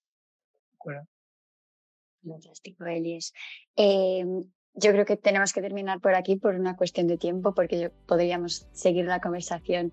Fantástico, 2.22 2.84
Elias. 2.84 3.32
Em, 3.76 4.44
yo 4.74 4.92
creo 4.92 5.04
que 5.04 5.16
tenemos 5.16 5.52
que 5.52 5.60
terminar 5.60 6.00
por 6.00 6.14
aquí 6.14 6.36
por 6.36 6.54
una 6.54 6.76
cuestión 6.76 7.06
de 7.06 7.18
tiempo, 7.18 7.54
porque 7.54 7.90
podríamos 8.06 8.66
seguir 8.72 9.06
la 9.06 9.20
conversación 9.20 9.92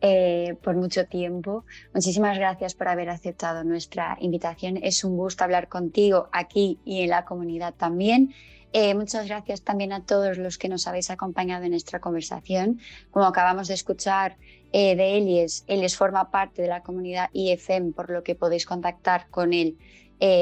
eh, 0.00 0.56
por 0.62 0.74
mucho 0.74 1.06
tiempo. 1.06 1.64
Muchísimas 1.94 2.38
gracias 2.38 2.74
por 2.74 2.88
haber 2.88 3.08
aceptado 3.08 3.62
nuestra 3.62 4.16
invitación. 4.20 4.78
Es 4.82 5.04
un 5.04 5.16
gusto 5.16 5.44
hablar 5.44 5.68
contigo 5.68 6.28
aquí 6.32 6.80
y 6.84 7.02
en 7.02 7.10
la 7.10 7.24
comunidad 7.24 7.74
también. 7.74 8.34
Eh, 8.72 8.94
muchas 8.94 9.28
gracias 9.28 9.62
también 9.62 9.92
a 9.92 10.04
todos 10.04 10.38
los 10.38 10.56
que 10.56 10.68
nos 10.68 10.86
habéis 10.86 11.10
acompañado 11.10 11.64
en 11.64 11.72
nuestra 11.72 12.00
conversación. 12.00 12.80
Como 13.10 13.26
acabamos 13.26 13.68
de 13.68 13.74
escuchar 13.74 14.38
eh, 14.72 14.96
de 14.96 15.18
Elies, 15.18 15.64
Elies 15.66 15.96
forma 15.96 16.30
parte 16.30 16.62
de 16.62 16.68
la 16.68 16.82
comunidad 16.82 17.28
IFM, 17.34 17.92
por 17.92 18.10
lo 18.10 18.22
que 18.22 18.34
podéis 18.34 18.64
contactar 18.64 19.28
con 19.28 19.52
él 19.52 19.76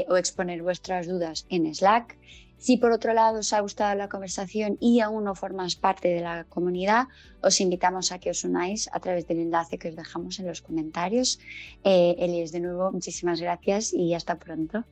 o 0.09 0.17
exponer 0.17 0.63
vuestras 0.63 1.07
dudas 1.07 1.47
en 1.49 1.75
Slack. 1.75 2.19
Si 2.61 2.77
por 2.77 2.93
otro 2.93 3.15
lado 3.15 3.39
os 3.39 3.55
ha 3.55 3.61
gustado 3.61 3.97
la 3.97 4.11
conversación 4.11 4.77
y 4.81 5.01
aún 5.01 5.25
no 5.25 5.35
formas 5.35 5.77
parte 5.77 6.09
de 6.09 6.21
la 6.21 6.45
comunidad, 6.45 7.09
os 7.43 7.59
invitamos 7.59 8.13
a 8.13 8.19
que 8.19 8.29
os 8.29 8.45
unáis 8.45 8.91
a 8.93 9.01
través 9.01 9.27
del 9.27 9.41
enlace 9.41 9.79
que 9.79 9.89
os 9.89 9.97
dejamos 9.97 10.39
en 10.41 10.47
los 10.47 10.61
comentarios. 10.61 11.41
Eh, 11.85 12.15
de 12.53 12.61
nuevo, 12.61 12.93
muchísimas 12.93 13.41
gracias 13.41 13.95
y 13.95 14.13
hasta 14.13 14.39
pronto. 14.39 14.85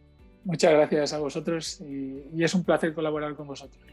Muchas 0.45 0.73
gracias 0.73 1.13
a 1.13 1.19
vosotros 1.19 1.83
y 1.83 2.43
es 2.43 2.55
un 2.55 2.65
placer 2.65 2.95
colaborar 2.95 3.37
con 3.37 3.47
vosotros. 3.47 3.85